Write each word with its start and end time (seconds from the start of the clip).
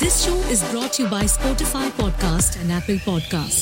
This 0.00 0.14
show 0.28 0.38
is 0.52 0.60
brought 0.70 0.90
to 0.90 1.04
you 1.04 1.08
by 1.10 1.26
Spotify 1.34 1.88
Podcast 1.98 2.48
and 2.60 2.70
Apple 2.70 2.96
Podcast. 3.08 3.60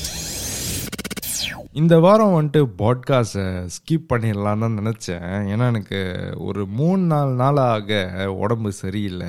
இந்த 1.72 1.99
வாரம் 1.99 2.33
வந்துட்டு 2.35 2.67
பாட்காஸ்ட்டை 2.79 3.69
ஸ்கிப் 3.77 4.06
பண்ணிடலான்னு 4.08 4.58
தான் 4.58 4.79
நினச்சேன். 4.79 5.26
ஏன்னா 5.47 5.67
எனக்கு 5.67 6.31
ஒரு 6.38 6.67
மூணு 6.67 7.03
நாலு 7.03 7.35
நாளாக 7.35 8.33
உடம்பு 8.33 8.72
சரியில்லை. 8.72 9.29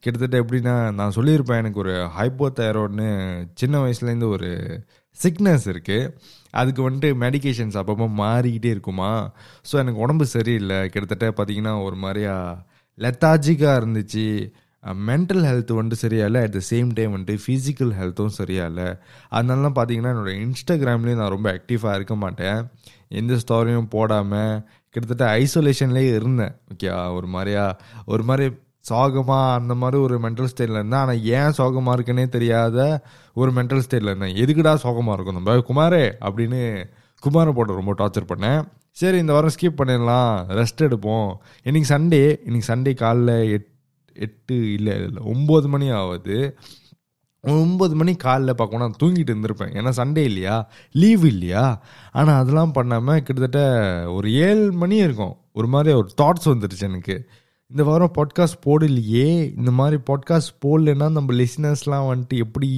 கிட்டத்தட்ட 0.00 0.38
எப்படின்னா 0.38 0.92
நான் 0.92 1.12
சொல்லியிருப்பேன் 1.14 1.56
எனக்கு 1.56 1.78
ஒரு 1.78 2.08
ஹைப்போ 2.18 2.46
தைராய்டுன்னு 2.60 3.08
சின்ன 3.54 3.84
வயசுலேருந்து 3.84 4.28
ஒரு 4.28 4.84
சிக்னஸ் 5.22 5.64
இருக்குது 5.64 6.16
அதுக்கு 6.50 6.90
வந்துட்டு 6.90 7.12
மெடிகேஷன்ஸ் 7.24 7.80
அப்பப்போ 7.82 8.08
மாறிக்கிட்டே 8.18 8.70
இருக்குமா. 8.76 9.32
ஸோ 9.72 9.74
எனக்கு 9.74 10.00
உடம்பு 10.00 10.26
சரியில்லை. 10.26 10.88
கிட்டத்தட்ட 10.88 11.42
பார்த்தீங்கன்னா 11.42 11.82
ஒரு 11.82 11.96
மாதிரியா 11.96 12.66
லெத்தாஜிக்காக 12.98 13.82
இருந்துச்சு. 13.82 14.52
மென்டல் 15.08 15.42
ஹெல்த் 15.48 15.72
வந்துட்டு 15.78 16.02
சரியா 16.02 16.24
இல்லை 16.28 16.40
அட் 16.46 16.54
த 16.56 16.60
சேம் 16.70 16.90
டைம் 16.96 17.14
வந்துட்டு 17.14 17.36
ஃபிசிக்கல் 17.44 17.92
ஹெல்த்தும் 18.00 18.36
சரியா 18.40 18.64
இல்லை 18.70 18.88
அதனால 19.36 19.70
பார்த்தீங்கன்னா 19.78 20.12
என்னோட 20.14 20.32
இன்ஸ்டாகிராம்லேயும் 20.44 21.20
நான் 21.22 21.34
ரொம்ப 21.36 21.48
ஆக்டிவாக 21.56 21.96
இருக்க 21.98 22.14
மாட்டேன். 22.24 22.60
எந்த 23.20 23.34
ஸ்டோரியும் 23.42 23.90
போடாமல் 23.96 24.54
கிட்டத்தட்ட 24.94 25.26
ஐசோலேஷன்லேயே 25.42 26.12
இருந்தேன். 26.20 26.54
ஓகே 26.72 26.88
ஒரு 27.18 27.28
மாதிரியா 27.34 27.64
ஒரு 28.04 28.22
மாதிரி 28.30 28.46
சோகமாக 28.90 29.56
அந்த 29.60 29.74
மாதிரி 29.80 29.98
ஒரு 30.02 30.16
மென்டல் 30.24 30.50
ஸ்டேட்டில் 30.52 30.78
இருந்தேன். 30.80 31.02
ஆனால் 31.04 31.22
ஏன் 31.38 31.56
சோகமாக 31.58 31.96
இருக்குன்னே 31.96 32.26
தெரியாத 32.36 32.78
ஒரு 33.40 33.50
மென்டல் 33.58 33.82
ஸ்டேட்டில் 33.86 34.10
இருந்தேன். 34.12 34.36
எதுக்குடா 34.42 34.74
சோகமாக 34.84 35.16
இருக்கும்? 35.16 35.38
நம்ம 35.38 35.56
குமாரே 35.70 36.04
அப்படின்னு 36.28 36.60
குமாரை 37.22 37.52
போட்டு 37.56 37.80
ரொம்ப 37.80 37.94
டார்ச்சர் 38.00 38.30
பண்ணேன். 38.32 38.60
சரி 39.00 39.18
இந்த 39.22 39.32
வாரம் 39.32 39.54
ஸ்கிப் 39.56 39.80
பண்ணிடலாம். 39.80 40.32
ரெஸ்ட் 40.60 40.86
எடுப்போம். 40.86 41.28
இன்னைக்கு 41.68 41.90
சண்டே 41.94 42.22
இன்றைக்கி 42.46 42.68
சண்டே 42.72 42.94
காலைல 43.02 43.34
எட் 43.56 43.68
எட்டு 44.18 44.72
இல்லை 44.72 44.94
இல்லை 44.96 45.22
ஒம்பது 45.24 45.66
மணி 45.66 45.90
ஆகுது 45.90 46.58
ஒம்பது 47.42 47.94
மணி 47.94 48.12
காலைல 48.12 48.50
பார்க்கணும் 48.50 48.78
நான் 48.78 48.98
தூங்கிட்டு 49.02 49.32
இருந்திருப்பேன். 49.32 49.74
ஏன்னா 49.78 49.92
சண்டே 49.96 50.16
இல்லையா? 50.16 50.70
லீவ் 50.92 51.24
இல்லையா? 51.24 51.82
ஆனால் 52.12 52.40
அதெல்லாம் 52.40 52.72
பண்ணாமல் 52.72 53.22
கிட்டத்தட்ட 53.22 53.60
ஒரு 54.12 54.32
ஏழு 54.32 54.72
மணி 54.72 54.96
இருக்கும். 54.96 55.36
ஒரு 55.52 55.66
மாதிரி 55.66 55.94
ஒரு 55.94 56.08
தாட்ஸ் 56.22 56.48
வந்துருச்சு 56.48 56.80
எனக்கு. 56.80 57.16
இந்த 57.72 57.84
வாரம் 57.84 58.12
பாட்காஸ்ட் 58.18 58.60
போடலையே. 58.66 59.58
இந்த 59.58 59.70
மாதிரி 59.70 60.02
பாட்காஸ்ட் 60.10 60.52
போடலன்னா 60.64 61.10
நம்ம 61.10 61.34
லிஸ்னர்ஸ்லாம் 61.34 62.06
வந்துட்டு 62.10 62.36
எப்படி 62.36 62.70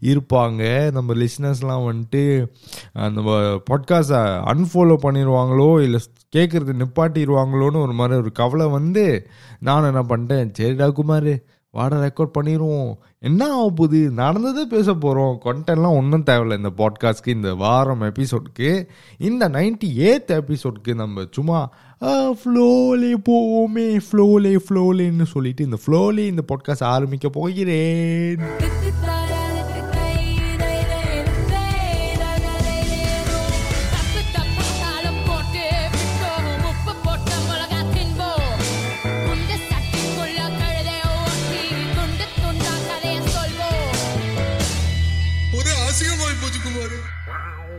இருப்பாங்க? 0.00 0.90
நம்ம 0.90 1.14
லிஸ்னர்ஸ்லாம் 1.14 1.84
வந்துட்டு 1.88 2.46
நம்ம 2.92 3.36
பாட்காஸ்ட்டை 3.70 4.22
அன்ஃபாலோ 4.52 4.96
பண்ணிடுவாங்களோ 5.02 5.82
இல்லை 5.82 6.00
கேட்குறது 6.36 6.72
நிப்பாட்டிடுவாங்களோன்னு 6.78 7.82
ஒரு 7.82 7.92
மாதிரி 7.92 8.18
ஒரு 8.18 8.32
கவலை 8.32 8.66
வந்து 8.66 9.28
நான் 9.60 9.84
என்ன 9.84 10.02
பண்ணிட்டேன். 10.02 10.52
சரிடா 10.58 10.92
குமார் 10.92 11.32
வாட 11.74 12.08
ரெக்கார்ட் 12.08 12.36
பண்ணிடுவோம் 12.40 12.92
என்ன 13.18 13.44
ஆக 13.44 13.68
போகுது? 13.68 14.10
நடந்ததே 14.10 14.64
பேச 14.64 14.94
போகிறோம் 14.94 15.40
கண்டென்ட்லாம் 15.44 15.96
ஒன்றும் 15.96 16.22
தேவையில்லை. 16.22 16.56
இந்த 16.56 16.70
பாட்காஸ்ட்க்கு 16.76 17.28
இந்த 17.28 17.54
வாரம் 17.54 18.02
எபிசோட்க்கு 18.02 18.86
இந்த 19.18 19.48
நைன்டி 19.48 19.90
எய்த் 19.96 20.32
எபிசோட்க்கு 20.32 20.94
நம்ம 20.94 21.22
சும்மா 21.30 21.70
ஃப்ளோலே 22.00 23.14
போவோமே 23.28 24.00
ஃப்ளோலே 24.10 24.58
ஃப்ளோலேன்னு 24.68 25.22
சொல்லிட்டு 25.22 25.64
இந்த 25.64 25.76
ஃப்ளோலே 25.86 26.26
இந்த 26.26 26.44
பாட்காஸ்ட் 26.48 26.82
ஆரம்பிக்க 26.82 27.28
போகிறேன். 27.28 28.38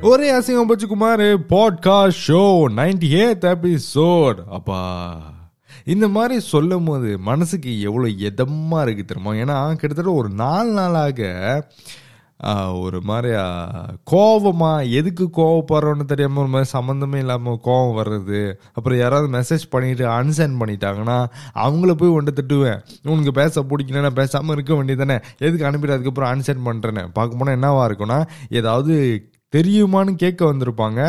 ஒரே 0.05 0.27
அசிங்கம் 0.31 0.67
Pachu 0.67 0.87
Kumar 0.87 1.23
podcast 1.49 2.23
show 2.27 2.41
ninety 2.75 3.09
eight 3.19 3.45
episode 3.51 4.39
அப்பா 4.49 4.81
இந்த 5.85 6.07
மாதிரி 6.07 6.39
சொல்லும் 6.45 6.83
போது 6.83 7.19
மனசுக்கு 7.21 7.81
எவ்வளோ 7.81 8.07
எதமாக 8.27 8.81
இருக்கு 8.81 9.05
தெரியுமா? 9.05 9.33
ஏன்னா 9.35 9.75
கிட்டத்தட்ட 9.75 10.11
ஒரு 10.13 10.29
நாலு 10.35 10.71
நாளாக 10.71 11.19
ஒரு 12.79 13.01
மாதிரி 13.01 13.33
ஆ, 13.35 13.45
கோவமா 14.11 14.69
எதுக்கு 14.91 15.25
கோவப்படுறோன்னு 15.33 16.05
தெரியாம 16.05 16.39
ஒரு 16.39 16.47
மாதிரி 16.47 16.69
சம்மந்தமே 16.73 17.15
இல்லாமல் 17.15 17.61
கோவம் 17.63 17.97
வர்றது. 17.97 18.41
அப்புறம் 18.73 18.99
யாராவது 18.99 19.27
மெசேஜ் 19.37 19.65
பண்ணிட்டு 19.69 20.05
அன்சென்ட் 20.11 20.59
பண்ணிட்டாங்கன்னா 20.59 21.17
அவங்கள 21.59 21.93
போய் 21.93 22.09
ஒன்று 22.09 22.33
திட்டுவேன். 22.33 22.81
உனக்கு 23.07 23.31
பேச 23.31 23.63
பிடிக்கலன்னா 23.63 24.09
பேசாமல் 24.13 24.55
இருக்க 24.55 24.73
வேண்டியதானே 24.73 25.17
எதுக்கு 25.39 25.67
அனுப்பிட்டு 25.67 25.95
அதுக்கப்புறம் 25.95 26.31
அன்சென்ட் 26.33 26.65
பண்ணுறேன்னு 26.65 27.05
பார்க்க 27.13 27.37
போனால் 27.37 27.57
என்னவா 27.57 27.85
இருக்கும்னா 27.87 28.19
ஏதாவது 28.53 28.95
தெரியுமான்னு 29.55 30.15
கேட்க 30.15 30.45
வந்திருப்பாங்க. 30.45 30.99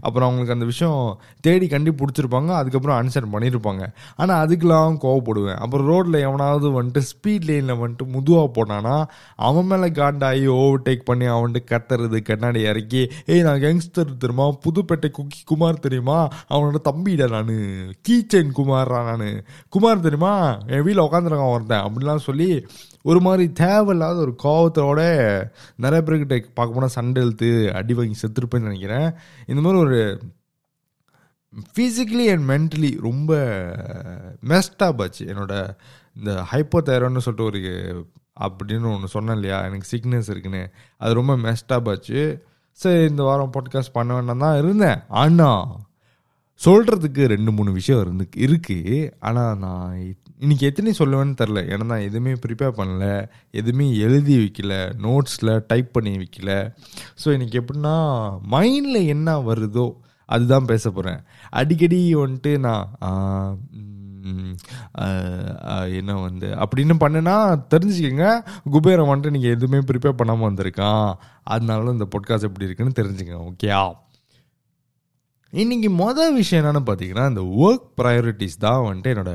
அப்புறம் 0.00 0.28
அவங்களுக்கு 0.28 0.52
அந்த 0.52 0.64
விஷயம் 0.64 1.20
தேடி 1.40 1.66
கண்டி 1.66 1.90
பிடிச்சிருப்பாங்க 1.90 2.46
அதுக்கப்புறம் 2.46 2.98
அன்சர் 3.00 3.32
பண்ணியிருப்பாங்க 3.32 3.82
ஆனால் 4.16 4.46
அதுக்கெல்லாம் 4.46 4.96
கோவப்படுவேன். 5.02 5.54
அப்புறம் 5.54 5.86
ரோட்டில் 5.86 6.20
எவனாவது 6.20 6.82
வந்துட்டு 6.82 7.02
ஸ்பீட் 7.12 7.44
லைனில் 7.44 7.74
வந்துட்டு 7.74 8.06
முதுவாக 8.06 8.50
போனான்னா 8.54 8.96
அவன் 9.36 9.66
மேலே 9.66 9.86
காண்டாகி 9.86 10.46
ஓவர்டேக் 10.52 11.04
பண்ணி 11.04 11.26
அவன்ட்டு 11.26 11.60
கத்துறது 11.70 12.22
கண்ணாடி 12.22 12.60
இறக்கி 12.60 13.10
ஏய் 13.26 13.42
நான் 13.42 13.60
யங்ஸ்டர் 13.60 14.16
தெரியுமா? 14.18 14.46
புதுப்பேட்டை 14.48 15.10
குக்கி 15.10 15.40
குமார் 15.44 15.78
தெரியுமா? 15.78 16.28
அவனோட 16.50 16.74
தம்பிடா 16.84 17.28
நான். 17.30 17.54
கீச்சன் 18.08 18.50
குமார்ரா 18.56 19.16
நான். 19.16 19.44
குமார் 19.68 20.00
தெரியுமா? 20.00 20.58
என் 20.66 20.82
வீட்டில் 20.82 21.04
உட்காந்துருக்கான் 21.04 21.52
ஒருத்தன். 21.52 21.84
அப்படிலாம் 21.84 22.16
சொல்லி 22.16 22.66
ஒரு 23.02 23.20
மாதிரி 23.20 23.44
தேவையில்லாத 23.52 24.16
ஒரு 24.16 24.34
கோவத்தோட 24.42 25.00
நிறைய 25.76 26.00
பேர்கிட்ட 26.06 26.36
பார்க்க 26.54 26.76
போனால் 26.76 26.96
சண்டை 26.98 27.22
இழுத்து 27.22 27.48
அடி 27.74 27.94
வாங்கி 27.94 28.16
செத்துருப்பேன்னு 28.22 28.68
நினைக்கிறேன். 28.70 29.08
இந்த 29.46 29.60
மாதிரி 29.60 29.82
ஒரு 29.82 30.00
ஃபிசிக்கலி 31.74 32.26
அண்ட் 32.32 32.46
மென்டலி 32.50 32.90
ரொம்ப 33.00 33.32
மெஸ்டாப் 34.48 35.02
ஆச்சு. 35.02 35.24
என்னோட 35.26 35.54
இந்த 36.16 36.30
ஹைப்போ 36.52 36.80
தைராய்டுன்னு 36.86 37.24
சொல்லிட்டு 37.26 37.50
ஒரு 37.50 37.60
அப்படின்னு 38.40 38.94
ஒன்று 38.94 39.08
சொன்னேன் 39.08 39.34
இல்லையா? 39.34 39.58
எனக்கு 39.64 39.86
சிக்னஸ் 39.96 40.30
இருக்குன்னு. 40.30 40.62
அது 40.96 41.12
ரொம்ப 41.14 41.36
மெஸ்டாப் 41.36 41.88
ஆச்சு. 41.88 42.20
சரி 42.78 43.08
இந்த 43.10 43.22
வாரம் 43.22 43.52
பாட்காஸ்ட் 43.52 43.92
பண்ண 43.92 44.14
வேண்டாம் 44.14 44.38
தான் 44.38 44.58
இருந்தேன். 44.58 45.00
ஆனால் 45.08 45.66
சொல்கிறதுக்கு 46.64 47.22
ரெண்டு 47.26 47.52
மூணு 47.52 47.70
விஷயம் 47.72 48.00
இருந்து 48.00 48.28
இருக்குது 48.36 49.12
ஆனால் 49.18 49.58
நான் 49.58 49.92
இன்னைக்கு 50.42 50.64
எத்தனை 50.68 50.92
சொல்லுவேன்னு 50.98 51.34
தெரில 51.40 51.60
ஏன்னா 51.72 51.84
நான் 51.90 52.06
எதுவுமே 52.06 52.32
ப்ரிப்பேர் 52.44 52.78
பண்ணல. 52.78 53.04
எதுவுமே 53.60 53.84
எழுதி 54.04 54.34
வைக்கல. 54.40 54.72
நோட்ஸில் 55.04 55.50
டைப் 55.70 55.90
பண்ணி 55.96 56.12
வைக்கல. 56.22 56.50
ஸோ 57.22 57.28
இன்னைக்கு 57.36 57.56
எப்படின்னா 57.60 57.94
மைண்டில் 58.54 59.00
என்ன 59.14 59.36
வருதோ 59.48 59.86
அதுதான் 60.28 60.68
பேச 60.72 60.84
போகிறேன் 60.90 61.20
அடிக்கடி 61.60 62.00
வந்துட்டு 62.22 62.52
நான் 62.66 62.84
என்ன 66.00 66.12
வந்து 66.26 66.48
அப்படின்னு 66.64 66.94
பண்ணுனா 67.02 67.36
தெரிஞ்சுக்கங்க. 67.74 68.26
குபேரம் 68.74 69.10
வந்துட்டு 69.10 69.34
நீங்கள் 69.36 69.54
எதுவுமே 69.56 69.80
ப்ரிப்பேர் 69.90 70.20
பண்ணாமல் 70.20 70.48
வந்திருக்கான். 70.50 71.08
அதனால 71.54 71.92
இந்த 71.96 72.08
பொட்காஸ்ட் 72.14 72.48
எப்படி 72.50 72.68
இருக்குன்னு 72.68 72.98
தெரிஞ்சுக்கங்க 73.00 73.42
ஓகேயா 73.50 73.82
இன்னைக்கு 75.60 75.88
மொதல் 75.90 76.36
விஷயம் 76.36 76.60
என்னன்னு 76.60 76.80
பார்த்தீங்கன்னா 76.88 77.24
இந்த 77.30 77.42
ஒர்க் 77.64 77.88
ப்ரையாரிட்டிஸ் 78.00 78.54
தான் 78.64 78.82
வந்துட்டு 78.84 79.10
என்னோட 79.12 79.32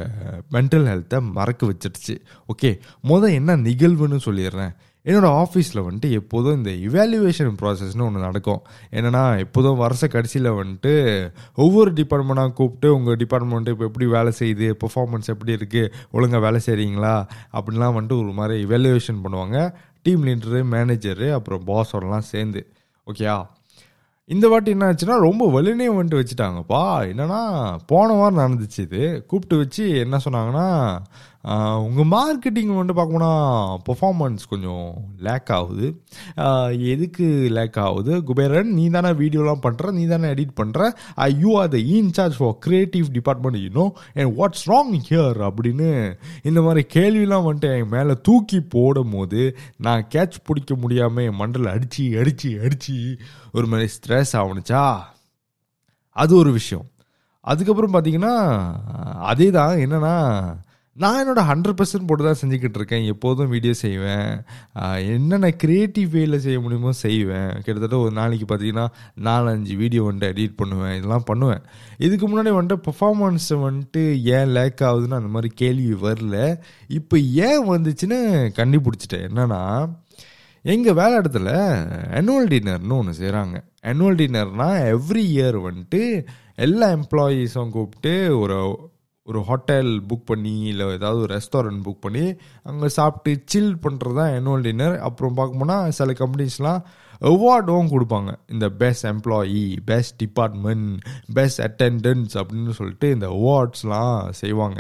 மென்டல் 0.55 0.87
ஹெல்த்தை 0.91 1.17
மறக்க 1.35 1.67
வச்சிடுச்சு 1.71 2.15
ஓகே 2.51 2.69
மொதல் 3.09 3.35
என்ன 3.39 3.57
நிகழ்வுன்னு 3.65 4.17
சொல்லிடுறேன். 4.25 4.71
என்னோட 5.05 5.27
ஆஃபீஸில் 5.41 5.81
வந்துட்டு 5.87 6.09
எப்போதும் 6.19 6.57
இந்த 6.59 6.71
இவாலுவேஷன் 6.87 7.59
ப்ராசஸ்னு 7.59 8.05
ஒன்று 8.07 8.23
நடக்கும். 8.27 8.61
என்னென்னா 8.97 9.21
எப்போதும் 9.43 9.77
வருஷ 9.83 10.07
கடைசியில் 10.15 10.49
வந்துட்டு 10.61 10.93
ஒவ்வொரு 11.65 11.91
டிபார்ட்மெண்ட்டாக 11.99 12.53
கூப்பிட்டு 12.59 12.89
உங்கள் 12.95 13.19
டிபார்ட்மெண்ட்டு 13.23 13.75
இப்போ 13.75 13.85
எப்படி 13.89 14.07
வேலை 14.15 14.33
செய்யுது 14.39 14.69
பெர்ஃபார்மன்ஸ் 14.83 15.31
எப்படி 15.33 15.53
இருக்குது 15.57 15.91
ஒழுங்காக 16.11 16.41
வேலை 16.47 16.61
செய்கிறீங்களா 16.67 17.15
அப்படின்லாம் 17.57 17.95
வந்துட்டு 17.97 18.19
ஒரு 18.23 18.33
மாதிரி 18.39 18.57
இவாலுவேஷன் 18.67 19.21
பண்ணுவாங்க. 19.27 19.59
டீம் 20.01 20.25
லீடரு 20.29 20.63
மேனேஜரு 20.73 21.29
அப்புறம் 21.37 21.63
பாஸோடலாம் 21.69 22.27
சேர்ந்து. 22.33 22.63
ஓகேயா 23.07 23.37
இந்த 24.29 24.47
வாட்டி 24.47 24.71
என்ன 24.71 24.85
ஆச்சுன்னா 24.91 25.19
ரொம்ப 25.19 25.61
வலினே 25.61 25.85
வந்துட்டு 25.89 26.19
வச்சுட்டாங்கப்பா. 26.21 26.81
என்னன்னா 27.11 27.77
போன 27.85 28.13
வாரம் 28.13 28.37
நடந்துச்சு 28.37 28.79
இது. 28.79 29.25
கூப்பிட்டு 29.25 29.57
வச்சு 29.57 29.97
என்ன 29.97 30.17
சொன்னாங்கன்னா 30.25 30.99
உங்கள் 31.87 32.09
மார்க்கெட்டிங் 32.13 32.71
வந்துட்டு 32.77 32.95
பார்க்கணும்னா 32.97 33.29
பர்ஃபார்மன்ஸ் 33.87 34.41
கொஞ்சம் 34.49 34.87
லேக் 35.27 35.51
ஆகுது. 35.57 35.87
எதுக்கு 36.93 37.25
லேக் 37.57 37.77
ஆகுது? 37.79 38.23
குபேரன் 38.23 38.71
நீ 38.79 38.85
தானே 38.95 39.11
வீடியோலாம் 39.21 39.63
பண்ணுற 39.65 39.91
நீ 39.91 40.03
தானே 40.05 40.27
எடிட் 40.33 40.53
பண்ணுற 40.61 40.89
you 41.43 41.51
are 41.61 41.71
the 41.75 41.79
incharge 41.97 42.35
for 42.39 42.55
creative 42.65 43.07
department 43.17 43.59
you know 43.65 43.85
and 44.13 44.33
what's 44.39 44.65
wrong 44.65 44.93
here 45.09 45.39
அப்படின்னு 45.49 46.17
இந்த 46.43 46.61
மாதிரி 46.61 46.83
கேள்விலாம் 46.97 47.47
வந்துட்டு 47.47 47.71
என் 47.77 47.93
மேலே 47.95 48.15
தூக்கி 48.21 48.61
போடும் 48.75 49.15
போது 49.15 49.43
நான் 49.77 50.07
கேட்ச் 50.15 50.43
பிடிக்க 50.43 50.75
முடியாமல் 50.75 51.27
என் 51.29 51.39
மண்டலை 51.39 51.71
அடித்து 51.77 52.19
அடித்து 52.19 52.51
அடித்து 52.61 52.97
ஒரு 53.51 53.67
மாதிரி 53.67 53.89
ஸ்ட்ரெஸ் 53.97 54.35
ஆகணுச்சா 54.41 54.85
அது 56.11 56.35
ஒரு 56.35 56.51
விஷயம். 56.51 56.87
அதுக்கப்புறம் 57.41 57.93
பார்த்தீங்கன்னா 57.93 58.35
அதே 59.31 59.51
தான் 59.51 59.75
என்னென்னா 59.77 60.15
நான் 61.01 61.17
என்னோட 61.21 61.41
ஹண்ட்ரட் 61.49 61.77
பர்சன்ட் 61.79 62.07
போட்டு 62.09 62.23
தான் 62.27 62.39
செஞ்சுக்கிட்டு 62.39 62.77
இருக்கேன் 62.79 63.03
எப்போதும் 63.13 63.51
வீடியோ 63.53 63.73
செய்வேன். 63.81 64.29
என்னென்ன 65.15 65.49
க்ரியேட்டிவ் 65.63 66.09
வேயில் 66.15 66.43
செய்ய 66.45 66.59
முடியுமோ 66.63 66.91
செய்வேன். 67.01 67.51
கிட்டத்தட்ட 67.65 67.97
ஒரு 68.05 68.13
நாளைக்கு 68.19 68.47
பார்த்தீங்கன்னா 68.51 68.85
நாலஞ்சு 69.27 69.75
வீடியோ 69.81 70.03
வந்துட்டு 70.07 70.31
எடிட் 70.33 70.57
பண்ணுவேன். 70.61 70.95
இதெல்லாம் 70.99 71.27
பண்ணுவேன். 71.29 71.61
இதுக்கு 72.07 72.25
முன்னாடி 72.31 72.53
வந்துட்டு 72.57 72.85
பெர்ஃபார்மன்ஸ் 72.87 73.49
வந்துட்டு 73.67 74.03
ஏன் 74.37 74.53
லேக் 74.57 74.83
ஆகுதுன்னு 74.89 75.19
அந்த 75.19 75.31
மாதிரி 75.35 75.51
கேள்வி 75.63 75.93
வரல. 76.07 76.35
இப்போ 76.99 77.17
ஏன் 77.49 77.63
வந்துச்சுன்னு 77.73 78.19
கண்டுபிடிச்சிட்டேன். 78.59 79.27
என்னன்னா 79.29 79.61
எங்கள் 80.65 80.99
வேலை 81.01 81.15
இடத்துல 81.21 81.49
ஆனுவல் 82.17 82.51
டின்னர்னு 82.53 82.99
ஒன்று 83.01 83.19
செய்கிறாங்க 83.21 83.57
ஆனுவல் 83.89 84.21
டின்னர்னால் 84.21 84.79
எவ்ரி 84.95 85.23
இயர் 85.35 85.57
வந்துட்டு 85.69 86.01
எல்லா 86.65 86.87
எம்ப்ளாயீஸும் 86.99 87.73
கூப்பிட்டு 87.75 88.13
ஒரு 88.43 88.57
ஒரு 89.29 89.39
ஹோட்டல் 89.49 89.89
புக் 90.09 90.27
பண்ணி 90.31 90.53
இல்லை 90.71 90.85
ஏதாவது 90.97 91.19
ஒரு 91.25 91.31
ரெஸ்டாரண்ட் 91.37 91.81
புக் 91.87 92.03
பண்ணி 92.05 92.25
அங்கே 92.69 92.89
சாப்பிட்டு 92.97 93.31
சில் 93.53 93.73
பண்ணுறது 93.85 94.17
தான் 94.19 94.31
ஆனுவல் 94.37 94.65
டின்னர் 94.67 94.95
அப்புறம் 95.07 95.37
பார்க்கும்போனா 95.39 95.77
சில 95.99 96.15
கம்பெனிஸ்லாம் 96.21 96.81
அவார்டும் 97.21 97.91
கொடுப்பாங்க. 97.93 98.31
இந்த 98.53 98.65
best 98.81 99.07
employee 99.11 99.65
best 99.91 100.15
department 100.23 100.87
best 101.39 101.61
attendance 101.67 102.33
அப்படின்னு 102.41 102.77
சொல்லிட்டு 102.79 103.09
இந்த 103.17 103.29
அவார்ட்ஸ்லாம் 103.37 104.17
செய்வாங்க. 104.41 104.79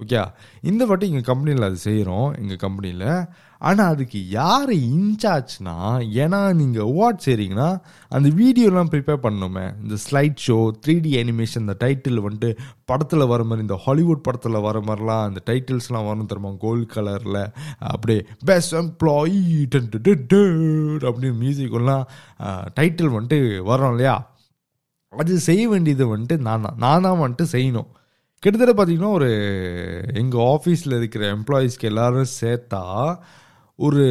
ஓகே 0.00 0.22
இந்த 0.70 0.82
வாட்டி 0.88 1.06
எங்கள் 1.10 1.28
கம்பெனியில் 1.28 1.68
அது 1.68 1.78
செய்கிறோம் 1.88 2.28
எங்கள் 2.40 2.60
கம்பெனியில் 2.64 3.08
ஆனால் 3.60 3.92
அதுக்கு 3.94 4.18
யார் 4.30 4.70
இன்சார்ஜ்னா 4.70 5.74
ஏன்னா 6.22 6.40
நீங்கள் 6.58 6.86
அவார்ட் 6.90 7.24
செய்கிறீங்கன்னா 7.24 7.68
அந்த 8.16 8.28
வீடியோலாம் 8.40 8.90
ப்ரிப்பேர் 8.92 9.20
பண்ணணுமே. 9.24 9.64
இந்த 9.82 9.96
slide 10.04 10.38
show 10.46 10.58
three 10.84 10.94
D 11.06 11.12
animation 11.22 11.64
இந்த 11.66 11.76
டைட்டில் 11.84 12.22
வந்துட்டு 12.26 12.50
படத்தில் 12.90 13.30
வர 13.32 13.42
மாதிரி 13.48 13.66
இந்த 13.66 13.78
ஹாலிவுட் 13.84 14.24
படத்தில் 14.26 14.64
வர 14.68 14.78
மாதிரிலாம் 14.88 15.24
அந்த 15.28 15.40
டைட்டில்ஸ்லாம் 15.50 16.08
வரணும் 16.08 16.30
தெரியுமா? 16.32 16.52
கோல்ட் 16.64 16.88
கலரில் 16.94 17.42
அப்படியே 17.92 18.20
பெஸ்ட் 18.50 18.74
எம்ப்ளாயி 18.82 19.40
அப்படின்னு 21.08 21.36
மியூசிக்கெல்லாம் 21.44 22.04
டைட்டில் 22.78 23.14
வந்துட்டு 23.16 23.40
வரோம் 23.70 23.94
இல்லையா? 23.96 24.16
அது 25.12 25.34
செய்ய 25.48 25.62
வேண்டியது 25.68 26.04
வந்துட்டு 26.14 26.36
நான். 26.46 26.64
தான் 26.66 26.78
நான் 26.84 27.04
தான் 27.06 27.20
வந்துட்டு 27.22 27.46
செய்யணும். 27.56 27.90
கிட்டத்தட்ட 28.42 28.72
பார்த்தீங்கன்னா 28.78 29.12
ஒரு 29.18 29.28
எங்கள் 30.20 30.44
ஆஃபீஸில் 30.54 30.96
இருக்கிற 30.98 31.22
எம்ப்ளாயீஸ்க்கு 31.36 31.88
எல்லாரும் 31.90 32.28
சேர்த்தா 32.40 32.82
ஒரு 33.78 34.04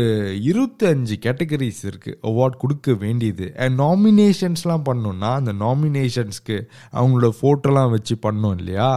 இருபத்தஞ்சு 0.49 1.15
கேட்டகரிஸ் 1.23 1.81
இருக்குது 1.89 2.19
அவார்ட் 2.29 2.61
கொடுக்க 2.61 2.93
வேண்டியது. 3.01 3.45
அண்ட் 3.63 3.75
நாமினேஷன்ஸ்லாம் 3.81 4.85
பண்ணோன்னா 4.89 5.31
அந்த 5.39 5.53
நாமினேஷன்ஸ்க்கு 5.63 6.57
அவங்களோட 6.99 7.29
ஃபோட்டோலாம் 7.39 7.93
வச்சு 7.95 8.15
பண்ணோம் 8.25 8.55
இல்லையா? 8.59 8.89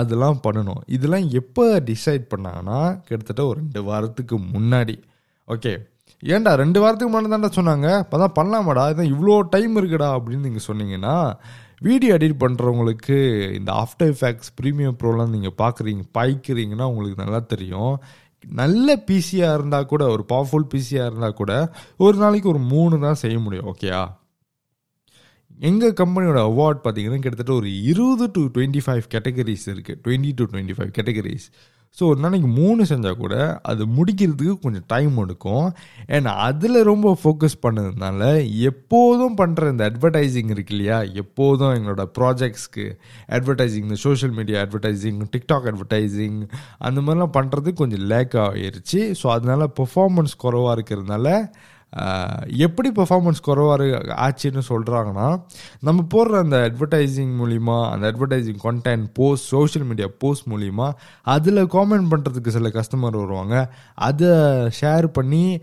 அதெல்லாம் 0.00 0.40
பண்ணணும். 0.46 0.82
இதெல்லாம் 0.96 1.26
எப்போ 1.40 1.64
டிசைட் 1.90 2.26
பண்ணாங்கன்னா 2.34 2.80
கிட்டத்தட்ட 3.06 3.46
ஒரு 3.46 3.58
ரெண்டு 3.62 3.82
வாரத்துக்கு 3.88 4.38
முன்னாடி. 4.54 4.96
ஓகே 5.48 5.74
ஏன்டா 6.22 6.52
ரெண்டு 6.64 6.78
வாரத்துக்கு 6.82 7.10
முன்னாடி 7.12 7.32
தான்டா 7.34 7.52
சொன்னாங்க? 7.58 7.88
அப்பதான் 8.04 8.36
பண்ணலாமாடா? 8.38 8.86
இதான் 8.92 9.12
இவ்வளோ 9.14 9.40
டைம் 9.56 9.74
இருக்குடா 9.80 10.08
அப்படின்னு 10.16 10.46
நீங்கள் 10.48 10.68
சொன்னீங்கன்னா 10.70 11.16
வீடியோ 11.88 12.14
எடிட் 12.18 12.40
பண்ணுறவங்களுக்கு 12.42 13.16
இந்த 13.58 13.70
ஆஃப்டர் 13.82 14.10
எஃபெக்ட்ஸ் 14.14 14.50
ப்ரீமியம் 14.58 14.98
ப்ரோலாம் 15.02 15.34
நீங்கள் 15.36 15.58
பார்க்குறீங்க 15.62 16.02
பாய்க்கிறீங்கன்னா 16.18 16.88
உங்களுக்கு 16.92 17.22
நல்லா 17.24 17.40
தெரியும். 17.52 17.94
நல்ல 18.44 18.96
பிசியாக 19.06 19.54
இருந்தால் 19.54 19.86
கூட 19.86 20.02
ஒரு 20.06 20.24
பவர்ஃபுல் 20.28 20.70
பிசியாக 20.72 21.08
இருந்தால் 21.10 21.34
கூட 21.34 21.52
ஒரு 21.98 22.16
நாளைக்கு 22.16 22.48
ஒரு 22.48 22.62
மூணு 22.68 22.98
தான் 22.98 23.20
செய்ய 23.20 23.38
முடியும் 23.38 23.68
ஓகேயா 23.68 24.02
எங்கள் 25.60 25.98
கம்பெனியோட 26.00 26.40
அவார்ட் 26.42 26.80
பார்த்தீங்கன்னா 26.84 27.20
கிட்டத்தட்ட 27.20 27.52
ஒரு 27.52 27.70
இருபது 27.82 28.26
டு 28.30 28.42
டுவெண்ட்டி 28.54 28.82
ஃபைவ் 28.84 29.04
கேட்டகரிஸ் 29.10 29.66
இருக்குது 29.68 29.98
twenty 30.04 30.30
to 30.34 30.44
twenty 30.44 30.76
five 30.78 30.92
categories 30.92 31.46
so 31.96 32.06
ஒரு 32.06 32.20
நாளைக்கு 32.20 32.48
மூணு 32.48 32.84
செஞ்சால் 32.84 33.16
கூட 33.16 33.60
அது 33.62 33.86
முடிக்கிறதுக்கு 33.86 34.58
கொஞ்சம் 34.58 34.84
டைம் 34.86 35.16
எடுக்கும். 35.16 35.66
ஏன்னா 36.06 36.32
அதில் 36.48 36.82
ரொம்ப 36.82 37.18
ஃபோக்கஸ் 37.22 37.56
பண்ணதுனால 37.62 38.20
எப்போதும் 38.60 39.36
பண்ணுற 39.36 39.70
இந்த 39.70 39.90
அட்வர்டைஸிங் 39.90 40.50
இருக்கு 40.50 40.74
இல்லையா? 40.76 41.02
எப்போதும் 41.02 41.74
எங்களோட 41.74 42.04
ப்ராஜெக்ட்ஸ்க்கு 42.18 42.86
அட்வர்டைஸிங் 43.28 43.88
இந்த 43.88 43.94
social 43.94 44.34
media 44.34 44.60
advertising 44.60 45.20
TikTok 45.36 45.68
advertising 45.72 46.38
அந்த 46.78 47.00
மாதிரிலாம் 47.00 47.36
பண்ணுறதுக்கு 47.38 47.72
கொஞ்சம் 47.72 48.06
லேக் 48.06 48.36
ஆகிருச்சு 48.46 49.02
ஸோ 49.22 49.28
அதனால் 49.28 49.72
பெர்ஃபார்மன்ஸ் 49.80 50.36
குறவாக 50.36 50.76
இருக்கிறதுனால 50.76 51.28
எப்படி 52.56 52.90
பெர்ஃபார்மன்ஸ் 52.90 53.40
குறவாக 53.42 53.84
ஆச்சுன்னு 54.26 54.62
சொல்கிறாங்கன்னா 54.68 55.28
நம்ம 55.80 56.04
போடுற 56.14 56.38
அந்த 56.44 56.58
அட்வர்டைஸிங் 56.68 57.32
மூலிமா 57.40 57.78
அந்த 57.90 58.12
advertising 58.12 58.60
content 58.62 59.06
post 59.14 59.46
social 59.46 59.86
media 59.86 60.08
post 60.18 60.48
மூலிமா 60.48 60.92
அதில் 61.22 61.62
காமெண்ட் 61.76 62.10
பண்ணுறதுக்கு 62.12 62.48
சில 62.48 62.68
கஸ்டமர் 62.68 63.18
வருவாங்க. 63.22 63.72
அதை 63.94 64.28
ஷேர் 64.80 65.06
பண்ணி 65.06 65.60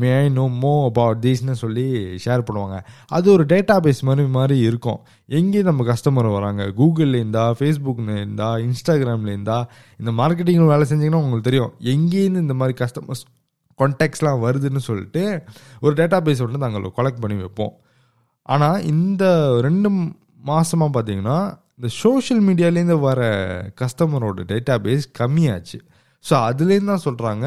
மே 0.00 0.10
ஐ 0.22 0.28
நோ 0.28 0.46
மோ 0.62 0.84
அபவுட் 0.84 1.22
திஸ்னு 1.26 1.56
சொல்லி 1.64 1.86
ஷேர் 2.24 2.46
பண்ணுவாங்க. 2.48 2.78
அது 3.06 3.32
ஒரு 3.32 3.44
டேட்டா 3.44 3.76
பேஸ் 3.86 4.02
மாதிரி 4.02 4.26
மாதிரி 4.28 4.58
இருக்கும். 4.58 5.00
எங்கே 5.26 5.62
நம்ம 5.62 5.84
கஸ்டமர் 5.92 6.32
வராங்க? 6.32 6.64
கூகுளில் 6.80 7.20
இருந்தா 7.20 7.44
ஃபேஸ்புக்கில் 7.58 8.16
இருந்தா 8.16 8.48
இன்ஸ்டாகிராமில் 8.66 9.32
இருந்தா 9.34 9.58
இந்த 9.98 10.10
மார்க்கெட்டிங்கில் 10.22 10.72
வேலை 10.74 10.86
செஞ்சீங்கன்னா 10.90 11.22
உங்களுக்கு 11.24 11.48
தெரியும். 11.50 11.72
எங்கேருந்து 11.94 12.44
இந்த 12.46 12.54
மாதிரி 12.54 12.84
கஸ்டமர்ஸ் 12.84 13.24
கான்டாக்ட்ஸ்லாம் 13.80 14.42
வருதுன்னு 14.46 14.82
சொல்லிட்டு 14.88 15.22
ஒரு 15.80 15.94
டேட்டா 16.00 16.18
பேஸ் 16.26 16.44
வந்து 16.46 16.62
நாங்கள் 16.64 16.94
கலெக்ட் 16.98 17.22
பண்ணி 17.24 17.36
வைப்போம். 17.42 17.74
ஆனால் 18.42 18.84
இந்த 18.84 19.24
ரெண்டு 19.66 19.88
மாதமாக 20.50 20.90
பார்த்தீங்கன்னா 20.96 21.38
இந்த 21.78 21.88
சோஷியல் 22.02 22.42
மீடியாலேருந்து 22.48 22.98
வர 23.00 23.20
கஸ்டமரோட 23.80 24.44
டேட்டா 24.52 24.74
பேஸ் 24.86 25.06
கம்மியாச்சு. 25.18 25.78
ஸோ 26.24 26.34
அதுலேருந்து 26.48 26.92
தான் 26.92 27.06
சொல்கிறாங்க 27.08 27.46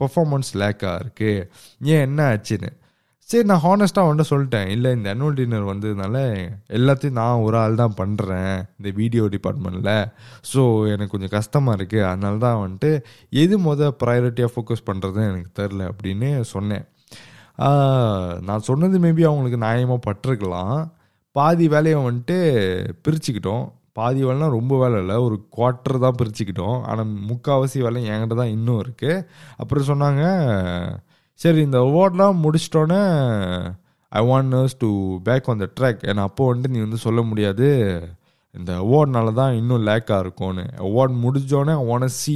பர்ஃபாமன்ஸ் 0.00 0.50
லேக்காக 0.60 1.00
இருக்குது 1.02 1.46
ஏன் 1.92 2.04
என்ன 2.08 2.20
ஆச்சுன்னு? 2.32 2.70
சரி 3.32 3.46
நான் 3.50 3.62
ஹானஸ்ட்டாக 3.64 4.06
வந்துட்டு 4.06 4.30
சொல்லிட்டேன். 4.30 4.70
இல்லை 4.74 4.88
இந்த 4.96 5.08
அனுவல் 5.14 5.36
டின்னர் 5.36 5.68
வந்ததுனால 5.70 6.16
எல்லாத்தையும் 6.78 7.18
நான் 7.18 7.42
ஒரு 7.44 7.56
ஆள் 7.60 7.78
தான் 7.80 7.94
பண்ணுறேன் 8.00 8.56
இந்த 8.78 8.88
வீடியோ 8.98 9.22
டிபார்ட்மெண்ட்டில் 9.34 9.90
ஸோ 10.50 10.62
எனக்கு 10.94 11.12
கொஞ்சம் 11.14 11.32
கஷ்டமாக 11.36 11.76
இருக்குது 11.78 12.02
அதனால 12.08 12.40
தான் 12.46 12.58
வந்துட்டு 12.62 12.90
எது 13.42 13.56
மொதல் 13.66 13.94
ப்ரையாரிட்டியாக 14.02 14.52
ஃபோக்கஸ் 14.54 14.84
பண்ணுறதுன்னு 14.88 15.28
எனக்கு 15.32 15.52
தெரில 15.60 15.84
அப்படின்னு 15.92 16.30
சொன்னேன். 16.54 16.84
நான் 18.48 18.66
சொன்னது 18.70 18.98
மேபி 19.04 19.24
அவங்களுக்கு 19.30 19.60
நியாயமாக 19.66 20.04
பட்டிருக்கலாம். 20.08 20.76
பாதி 21.36 21.68
வேலையை 21.76 22.00
வந்துட்டு 22.08 22.38
பிரிச்சுக்கிட்டோம். 23.06 23.64
பாதி 24.00 24.20
வேலைனா 24.26 24.50
ரொம்ப 24.58 24.74
வேலை 24.82 24.98
இல்லை 25.04 25.16
ஒரு 25.28 25.38
குவார்ட்டர் 25.56 26.04
தான் 26.04 26.18
பிரிச்சுக்கிட்டோம். 26.20 26.78
ஆனால் 26.90 27.10
முக்கால்வாசி 27.30 27.78
வேலை 27.86 28.04
என்கிட்ட 28.12 28.36
தான் 28.42 28.54
இன்னும் 28.56 28.82
இருக்குது 28.84 29.24
அப்புறம் 29.62 29.88
சொன்னாங்க 29.92 30.22
சரி 31.42 31.60
இந்த 31.66 31.78
அவார்ட்லாம் 31.86 32.40
முடிச்சிட்டோன்னே 32.44 33.02
I 34.12 34.20
want 34.30 34.52
nurse 34.54 34.76
to 34.82 34.88
back 35.28 35.48
on 35.52 35.62
the 35.62 35.68
track 35.78 36.02
ஏன்னா 36.10 36.24
அப்போ 36.28 36.44
வந்துட்டு 36.50 36.74
நீ 36.74 36.80
வந்து 36.86 36.98
சொல்ல 37.06 37.20
முடியாது 37.30 37.68
இந்த 38.54 38.72
அவார்ட்னால 38.84 39.32
தான் 39.38 39.54
இன்னும் 39.58 39.84
லேக்காக 39.86 40.18
இருக்கும்னு. 40.24 40.64
அவார்ட் 40.86 41.14
முடிஞ்சோடனே 41.22 41.74
one 41.92 42.04
C 42.16 42.34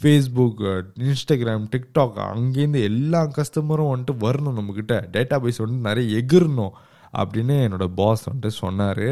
Facebook 0.00 0.60
Instagram 1.06 1.64
TikTok 1.74 2.18
அங்கேருந்து 2.26 2.80
எல்லா 2.90 3.20
கஸ்டமரும் 3.38 3.92
வந்துட்டு 3.92 4.14
வரணும் 4.26 4.58
நம்மக்கிட்ட 4.58 4.96
டேட்டா 5.14 5.38
பேஸ் 5.44 5.62
வந்துட்டு 5.62 5.88
நிறைய 5.88 6.18
எகிரணும் 6.20 6.74
அப்படின்னு 7.20 7.56
என்னோட 7.66 7.86
பாஸ் 8.00 8.24
வந்துட்டு 8.28 8.52
சொன்னார். 8.62 9.08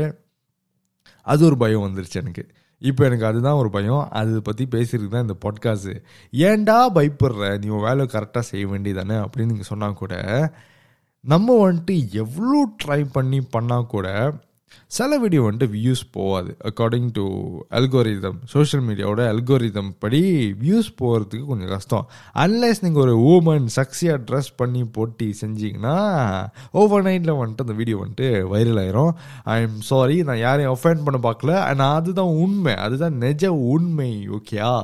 அது 1.26 1.42
ஒரு 1.48 1.56
பயம் 1.62 1.86
வந்துருச்சு 1.86 2.18
எனக்கு. 2.22 2.44
இப்போ 2.82 3.04
எனக்கு 3.04 3.26
அதுதான் 3.26 3.54
ஒரு 3.54 3.70
பயம். 3.70 4.08
அதை 4.10 4.40
பற்றி 4.40 4.64
பேசியிருக்கு 4.70 5.08
தான் 5.08 5.26
இந்த 5.26 5.36
பாட்காஸ்ட்டு 5.44 5.94
ஏன்டா 6.36 6.78
பயப்படுற? 6.98 7.58
நீ 7.58 7.68
உன் 7.68 7.82
வேலை 7.82 8.04
கரெக்டாக 8.06 8.38
செய்ய 8.38 8.66
வேண்டியதானே 8.66 9.16
அப்படின்னு 9.24 9.50
நீங்கள் 9.50 9.70
சொன்னால் 9.72 9.94
கூட 9.94 10.14
நம்ம 11.24 11.72
வந்துட்டு 11.72 11.96
எவ்வளோ 12.12 12.60
ட்ரை 12.84 13.06
பண்ணி 13.12 13.38
பண்ணால் 13.56 13.86
கூட 13.86 14.08
சில 14.96 15.18
வீடியோ 15.18 15.42
வந்துட்டு 15.42 15.68
வியூஸ் 15.74 16.02
போகாது. 16.10 16.50
அக்கார்டிங் 16.68 17.08
டு 17.12 17.24
அல்கோரிதம் 17.78 18.38
சோஷியல் 18.54 18.84
மீடியாவோட 18.88 19.22
அல்கோரிதம் 19.32 19.90
படி 19.98 20.22
வியூஸ் 20.62 20.90
போகிறதுக்கு 21.00 21.46
கொஞ்சம் 21.46 21.72
கஷ்டம். 21.74 22.06
அன்லெஸ் 22.44 22.82
நீங்கள் 22.84 23.02
ஒரு 23.02 23.14
உமன் 23.32 23.68
சக்ஸியாக 23.78 24.24
ட்ரெஸ் 24.28 24.50
பண்ணி 24.56 24.82
போட்டி 24.98 25.28
செஞ்சீங்கன்னா 25.40 25.96
ஓவர் 26.72 27.06
நைட்டில் 27.08 27.38
வந்துட்டு 27.40 27.66
அந்த 27.66 27.76
வீடியோ 27.80 27.98
வந்துட்டு 28.02 28.28
வைரல் 28.54 28.82
ஆயிரும். 28.84 29.12
ஐ 29.56 29.56
எம் 29.62 29.80
சாரி 29.92 30.18
நான் 30.30 30.44
யாரையும் 30.46 30.74
ஒஃபெண்ட் 30.76 31.06
பண்ண 31.06 31.20
பார்க்கல. 31.28 31.54
ஆனால் 31.70 31.96
அதுதான் 32.00 32.34
உண்மை. 32.44 32.74
அதுதான் 32.74 33.16
நிஜ 33.26 33.52
உண்மை 33.74 34.12
ஓகேயா 34.38 34.74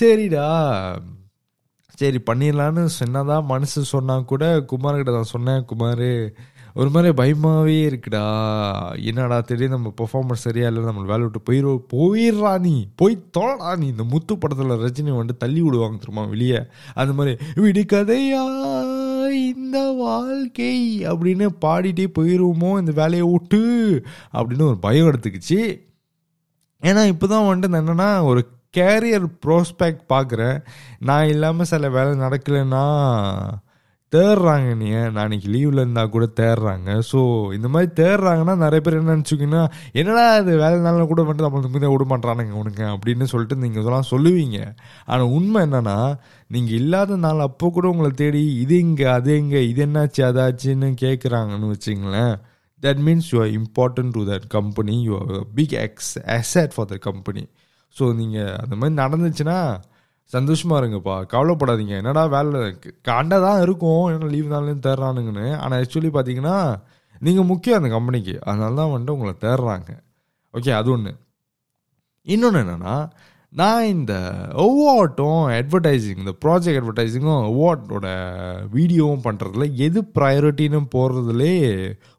சரிடா. 0.00 0.46
சரி 2.00 2.18
பண்ணிடலான்னு 2.28 2.82
சின்னதாக 3.00 3.46
மனசு 3.50 3.80
சொன்னால் 3.90 4.24
கூட 4.30 4.44
குமார்கிட்ட 4.70 5.12
நான் 5.16 5.32
சொன்னேன் 5.32 5.64
குமார் 5.70 6.08
ஒரு 6.74 6.90
மாதிரி 6.90 7.12
பயமாகவே 7.12 7.88
இருக்குடா. 7.88 8.24
என்னடா 9.04 9.40
தெரியும் 9.40 9.70
நம்ம 9.70 9.92
பெர்ஃபார்மன்ஸ் 10.00 10.44
சரியா 10.46 10.66
இல்லை 10.66 10.82
நம்ம 10.82 11.02
வேலை 11.02 11.26
விட்டு 11.26 11.52
போயிரு 11.52 11.72
போயிடுறா 11.92 12.58
நீ. 12.58 12.86
போய் 12.96 13.26
தோடா 13.38 13.76
நீ. 13.76 13.86
இந்த 13.86 14.04
முத்து 14.04 14.38
படத்தில் 14.38 14.66
ரஜினி 14.66 15.12
வந்துட்டு 15.12 15.36
தள்ளி 15.36 15.60
விடுவாங்க 15.60 15.96
திரும்ப 15.98 16.26
வெளியே? 16.26 16.60
அந்த 16.94 17.12
மாதிரி 17.12 17.36
விடு 17.54 17.84
கதையா 17.92 18.42
இந்த 19.32 19.92
வாழ்க்கை 19.92 21.04
அப்படின்னு 21.04 21.48
பாடிட்டே 21.60 22.06
போயிடுவோமோ 22.18 22.78
இந்த 22.78 22.92
வேலையை 22.92 23.28
விட்டு 23.30 23.62
அப்படின்னு 24.32 24.62
ஒரு 24.62 24.78
பயம் 24.78 25.06
எடுத்துக்கிச்சு. 25.06 25.60
ஏன்னா 26.82 27.06
இப்போ 27.06 27.26
தான் 27.26 27.46
வந்துட்டு 27.50 27.76
என்னென்னா 27.80 28.22
ஒரு 28.22 28.48
கேரியர் 28.76 29.26
ப்ரோஸ்பெக்ட் 29.46 30.04
பார்க்குறேன் 30.08 30.64
நான் 30.98 31.26
இல்லாமல் 31.26 31.66
சில 31.66 31.90
வேலை 31.90 32.12
நடக்கலைன்னா 32.18 32.84
தேடுறாங்க 34.12 34.70
நீ 34.80 34.88
நான் 35.14 35.26
இன்னைக்கு 35.26 35.48
லீவில் 35.54 35.80
இருந்தால் 35.82 36.10
கூட 36.14 36.24
தேடுறாங்க 36.40 36.90
ஸோ 37.10 37.20
இந்த 37.56 37.68
மாதிரி 37.74 37.88
தேடுறாங்கன்னா 38.00 38.54
நிறைய 38.62 38.80
பேர் 38.84 38.96
என்ன 38.98 39.14
நினச்சிக்கிங்கன்னா 39.16 39.62
என்னடா 40.00 40.24
இது 40.40 40.56
வேலை 40.62 40.78
நாளில் 40.86 41.10
கூட 41.12 41.22
பண்ணுறது 41.22 41.46
நம்மளுக்கு 41.46 41.74
மீதே 41.76 41.90
விட 41.92 42.04
மாட்டானுங்க 42.10 42.54
உனக்கு 42.62 42.84
அப்படின்னு 42.94 43.26
சொல்லிட்டு 43.32 43.56
நீங்கள் 43.62 43.82
இதெல்லாம் 43.82 44.10
சொல்லுவீங்க. 44.10 44.58
ஆனால் 45.06 45.32
உண்மை 45.38 45.60
என்னன்னா 45.66 45.96
நீங்கள் 46.56 46.78
இல்லாத 46.80 47.16
நாள் 47.24 47.46
அப்போ 47.48 47.70
கூட 47.76 47.88
உங்களை 47.92 48.10
தேடி 48.22 48.42
இது 48.64 48.76
இங்கே 48.86 49.06
அது 49.16 49.32
எங்கே 49.40 49.62
இது 49.70 49.82
என்னாச்சு 49.86 50.22
அதாச்சுன்னு 50.30 50.90
கேட்குறாங்கன்னு 51.04 51.72
வச்சிங்களேன். 51.74 52.34
That 52.82 53.02
means 53.06 53.30
you 53.32 53.40
are 53.44 53.52
important 53.60 54.14
to 54.18 54.24
that 54.32 54.46
company 54.58 54.96
you 55.08 55.14
are 55.22 55.34
big 55.58 55.76
ex 55.86 56.14
asset 56.38 56.74
for 56.76 56.90
the 56.92 56.98
company 57.08 57.44
so 57.96 58.04
நீங்கள் 58.20 58.54
அந்த 58.62 58.74
மாதிரி 58.80 58.94
நடந்துச்சுன்னா 59.02 59.58
சந்தோஷமாக 60.30 60.80
இருங்கப்பா. 60.82 61.16
கவலைப்படாதீங்க. 61.34 61.94
என்னடா 62.02 62.24
வேலை? 62.26 62.60
காண்டா 63.08 63.38
தான் 63.46 63.62
இருக்கும். 63.62 64.04
ஏன்னா 64.12 64.28
லீவ் 64.34 64.54
தானே 64.54 64.74
தேடுறானுங்கன்னு. 64.86 65.48
ஆனால் 65.58 65.78
ஆக்சுவலி 65.82 66.12
பார்த்தீங்கன்னா 66.16 66.56
நீங்கள் 67.26 67.50
முக்கியம் 67.50 67.78
அந்த 67.78 67.90
கம்பெனிக்கு 67.94 68.34
அதனால 68.44 68.74
தான் 68.74 68.92
வந்துட்டு 68.92 69.16
உங்களை 69.16 69.34
தேடுறாங்க. 69.46 69.90
ஓகே 70.54 70.72
அது 70.78 70.90
ஒன்று 70.90 71.12
இன்னொன்று 72.26 72.60
என்னென்னா 72.62 72.94
நான் 73.52 73.84
இந்த 73.84 74.14
அவார்ட்டும் 74.64 75.42
அட்வர்டைஸிங் 75.58 76.20
இந்த 76.22 76.32
ப்ராஜெக்ட் 76.44 76.80
அட்வர்டைஸிங்கும் 76.80 77.42
அவார்டோட 77.48 78.06
வீடியோவும் 78.74 79.24
பண்ணுறதுல 79.24 79.74
எது 79.86 80.00
ப்ரையாரிட்டின்னு 80.18 80.80
போடுறதுலே 80.94 81.54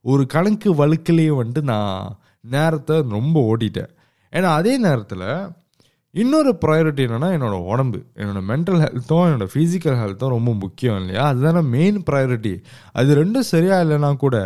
ஒரு 0.01 0.25
கணக்கு 0.25 0.71
வழுக்கிலேயே 0.75 1.33
வந்துட்டு 1.39 1.61
நான் 1.61 2.17
நேரத்தை 2.39 2.95
ரொம்ப 3.09 3.35
ஓட்டிட்டேன். 3.51 3.91
ஏன்னா 4.33 4.49
அதே 4.59 4.77
நேரத்தில் 4.77 5.25
இன்னொரு 6.21 6.51
ப்ரையாரிட்டி 6.63 7.01
என்னன்னா 7.05 7.27
என்னோட 7.35 7.55
உடம்பு. 7.71 7.99
என்னோட 8.19 8.39
மென்டல் 8.49 8.81
ஹெல்த்தும் 8.83 9.23
என்னோட 9.27 9.45
ஃபிசிக்கல் 9.53 9.97
ஹெல்த்தும் 10.01 10.33
ரொம்ப 10.35 10.51
முக்கியம் 10.63 10.97
இல்லையா? 11.01 11.23
அதுதானே 11.31 11.61
மெயின் 11.75 11.97
ப்ரையாரிட்டி 12.09 12.53
அது 12.99 13.15
ரெண்டும் 13.21 13.51
சரியா 13.53 13.77
இல்லைன்னா 13.83 14.11
கூட 14.25 14.37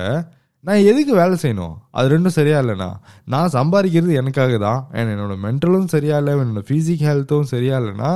நான் 0.67 0.88
எதுக்கு 0.91 1.13
வேலை 1.19 1.36
செய்யணும்? 1.41 1.75
அது 1.97 2.07
ரெண்டும் 2.13 2.36
சரியா 2.38 2.57
இல்லைண்ணா 2.62 2.88
நான் 3.33 3.53
சம்பாதிக்கிறது 3.57 4.13
எனக்காக 4.21 4.57
தான். 4.57 4.81
ஏன்னா 4.93 5.12
என்னோட 5.15 5.36
மென்டலும் 5.43 5.91
சரியா 5.95 6.15
இல்லை 6.17 6.33
என்னோட 6.36 6.63
ஃபிசிக் 6.69 7.05
ஹெல்த்தும் 7.09 7.51
சரியா 7.53 7.75
இல்லைன்னா 7.81 8.12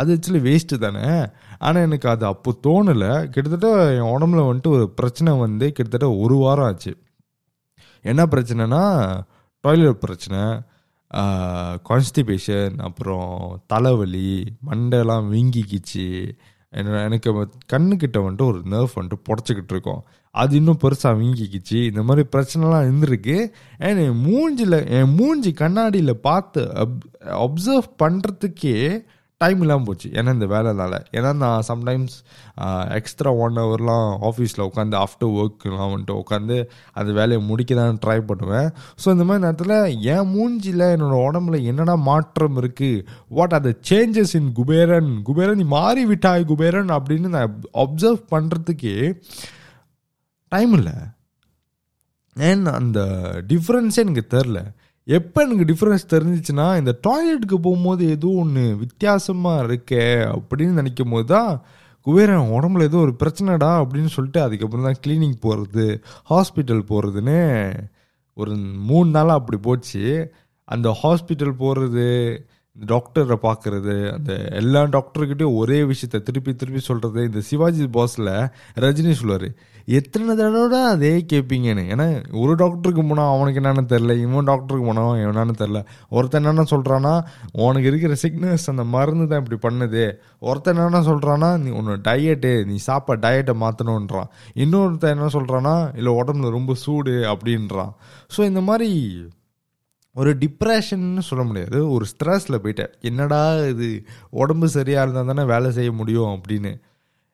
அது 0.00 0.16
ஆக்சுவலி 0.16 0.42
வேஸ்ட்டு 0.48 0.82
தானே. 0.84 1.06
ஆனால் 1.58 1.82
எனக்கு 1.82 2.08
அது 2.08 2.26
அப்போ 2.32 2.52
தோணலை. 2.66 3.12
கிட்டத்தட்ட 3.34 3.68
என் 3.98 4.12
உடம்புல 4.16 4.42
வந்துட்டு 4.50 4.72
ஒரு 4.76 4.86
பிரச்சனை 5.00 5.32
வந்து 5.46 5.68
கிட்டத்தட்ட 5.72 6.08
ஒரு 6.24 6.36
வாரம் 6.44 6.68
ஆச்சு. 6.70 6.94
என்ன 8.04 8.24
பிரச்சனைனா 8.34 8.84
டாய்லெட் 9.64 10.02
பிரச்சனை 10.06 10.40
கான்ஸ்டிபேஷன் 11.14 12.78
அப்புறம் 12.78 13.62
தலைவலி 13.66 14.44
மண்டைலாம் 14.70 15.26
வீங்கிக்கிச்சு. 15.32 16.30
என்ன 16.70 17.02
எனக்கு 17.02 17.32
கண்ணுக்கிட்ட 17.72 18.16
வந்துட்டு 18.16 18.42
ஒரு 18.42 18.62
நர்வ் 18.70 18.96
வந்துட்டு 18.96 19.18
புடச்சிக்கிட்டு 19.28 19.70
இருக்கோம். 19.70 20.04
அது 20.30 20.56
இன்னும் 20.56 20.78
பெருசாக 20.82 21.20
வீங்கிக்கிச்சு. 21.20 21.84
இந்த 21.84 22.02
மாதிரி 22.02 22.28
பிரச்சனைலாம் 22.36 22.86
இருந்திருக்கு. 22.88 23.36
அண்ட் 23.78 23.98
என் 23.98 24.20
மூஞ்சில் 24.26 24.88
என் 24.88 25.14
மூஞ்சி 25.14 25.52
கண்ணாடியில் 25.52 26.16
பார்த்து 26.16 26.74
அப் 26.74 27.04
அப்சர்வ் 27.20 27.88
பண்ணுறதுக்கே 28.02 29.04
டைம் 29.42 29.62
இல்லாமல் 29.64 29.86
போச்சு. 29.86 30.08
ஏன்னா 30.18 30.30
இந்த 30.36 30.46
வேலைனால. 30.52 30.94
ஏன்னா 31.16 31.30
நான் 31.40 31.64
சம்டைம்ஸ் 31.68 32.14
எக்ஸ்ட்ரா 32.98 33.30
ஒன் 33.44 33.58
ஹவர்லாம் 33.62 34.06
ஆஃபீஸில் 34.28 34.62
உட்காந்து 34.66 34.96
ஆஃப்டர் 35.02 35.32
ஒர்க்லாம் 35.40 35.90
வந்துட்டு 35.92 36.14
உட்காந்து 36.22 36.56
அந்த 36.98 37.10
வேலையை 37.18 37.40
முடிக்க 37.48 37.74
தான் 37.80 37.98
ட்ரை 38.04 38.16
பண்ணுவேன். 38.30 38.68
ஸோ 39.02 39.06
இந்த 39.14 39.24
மாதிரி 39.30 39.44
நேரத்தில் 39.46 39.74
என் 40.14 40.30
மூஞ்சியில் 40.36 40.86
என்னோடய 40.94 41.26
உடம்புல 41.26 41.60
என்னடா 41.72 41.96
மாற்றம் 42.10 42.56
இருக்குது 42.62 43.04
what 43.38 43.56
are 43.58 43.66
the 43.68 43.72
changes 43.90 44.34
in 44.40 44.50
Kuberan 44.60 45.12
Kuberan 45.28 45.60
நீ 45.62 45.66
மாறி 45.76 46.04
விட்டாய் 46.12 46.48
குபேரன் 46.52 46.94
அப்படின்னு 46.98 47.34
நான் 47.36 47.60
அப்சர்வ் 47.84 48.24
பண்ணுறதுக்கே 48.34 48.96
டைம் 50.52 50.74
இல்லை. 50.80 50.96
ஏன் 52.36 52.66
அந்த 52.78 53.00
டிஃப்ரென்ஸே 53.52 54.02
எனக்கு 54.06 54.26
தெரில 54.38 54.58
எப்போ 55.06 55.44
எனக்கு 55.44 55.64
டிஃப்ரென்ஸ் 55.64 56.12
தெரிஞ்சிச்சுன்னா 56.12 56.78
இந்த 56.78 56.98
டாய்லெட்டுக்கு 57.06 57.54
போகும்போது 57.54 58.08
ஏதோ 58.08 58.28
ஒன்று 58.28 58.76
வித்தியாசமாக 58.76 59.66
இருக்கே 59.66 60.06
அப்படின்னு 60.36 60.72
நினைக்கும் 60.72 61.10
போது 61.10 61.26
தான் 61.26 61.62
குபேரன் 62.06 62.50
உடம்புல 62.50 62.82
ஏதோ 62.82 62.96
ஒரு 62.96 63.14
பிரச்சனைடா 63.18 63.68
அப்படின்னு 63.82 64.06
சொல்லிட்டு 64.06 64.40
அதுக்கப்புறம் 64.40 64.84
தான் 64.84 64.98
கிளினிக் 65.06 65.40
போகிறது 65.40 66.02
ஹாஸ்பிட்டல் 66.30 66.82
போகிறதுன்னு 66.88 67.40
ஒரு 68.34 68.56
மூணு 68.86 69.10
நாளாக 69.10 69.32
அப்படி 69.32 69.60
போச்சு. 69.62 70.32
அந்த 70.64 70.98
ஹாஸ்பிட்டல் 71.02 71.52
போகிறது 71.52 72.06
டாக்டரை 72.92 73.36
பார்க்கறது 73.46 73.94
அந்த 74.16 74.32
எல்லா 74.60 74.82
டாக்டர்கிட்டையும் 74.96 75.56
ஒரே 75.60 75.82
விஷயத்த 75.82 76.22
திருப்பி 76.22 76.54
திருப்பி 76.54 76.80
சொல்கிறது 76.80 77.22
இந்த 77.24 77.40
சிவாஜி 77.40 77.86
பாஸில் 77.96 78.34
ரஜினி 78.84 79.14
சொல்லுவார் 79.22 79.48
எத்தனை 79.98 80.34
தடவை 80.36 80.78
அதே 80.92 81.12
கேட்பீங்கன்னு 81.32 81.82
ஏன்னா 81.92 82.06
ஒரு 82.42 82.54
டாக்டருக்கு 82.54 83.02
போனால் 83.06 83.32
அவனுக்கு 83.34 83.60
என்னென்னு 83.60 83.84
தெரில 83.92 84.16
இவன் 84.22 84.48
டாக்டருக்கு 84.50 84.86
போனால் 84.86 85.20
என்னன்னு 85.24 85.54
தெரில 85.62 85.80
ஒருத்தன் 86.08 86.40
என்னென்ன 86.40 86.64
சொல்கிறான்னா 86.70 87.12
உனக்கு 87.52 87.88
இருக்கிற 87.88 88.14
சிக்னஸ் 88.22 88.66
அந்த 88.72 88.84
மருந்து 88.84 89.26
தான் 89.28 89.42
இப்படி 89.42 89.58
பண்ணுது. 89.66 90.04
ஒருத்தன் 90.38 90.76
என்னென்ன 90.76 91.02
சொல்கிறான்னா 91.10 91.50
நீ 91.58 91.70
உன்னோட 91.70 91.98
டயட்டு 92.08 92.64
நீ 92.64 92.76
சாப்பாடு 92.76 93.24
டயட்டை 93.26 93.54
மாற்றணுன்றான் 93.62 94.30
இன்னொருத்தன் 94.54 95.14
என்ன 95.16 95.28
சொல்கிறான்னா 95.32 95.96
இல்லை 95.96 96.12
உடம்புல 96.12 96.50
ரொம்ப 96.50 96.74
சூடு 96.74 97.16
அப்படின்றான். 97.34 97.92
ஸோ 98.36 98.40
இந்த 98.44 98.60
மாதிரி 98.60 98.90
ஒரு 100.16 100.36
டிப்ரெஷன்னு 100.36 101.18
சொல்ல 101.18 101.44
முடியாது. 101.44 101.90
ஒரு 101.90 102.04
ஸ்ட்ரெஸ்ஸில் 102.12 102.60
போயிட்டேன். 102.62 102.92
என்னடா 103.00 103.56
இது? 103.56 103.88
உடம்பு 104.30 104.68
சரியாக 104.68 105.10
இருந்தால் 105.10 105.34
தானே 105.34 105.48
வேலை 105.48 105.70
செய்ய 105.70 105.92
முடியும் 105.92 106.40
அப்படின்னு. 106.40 106.72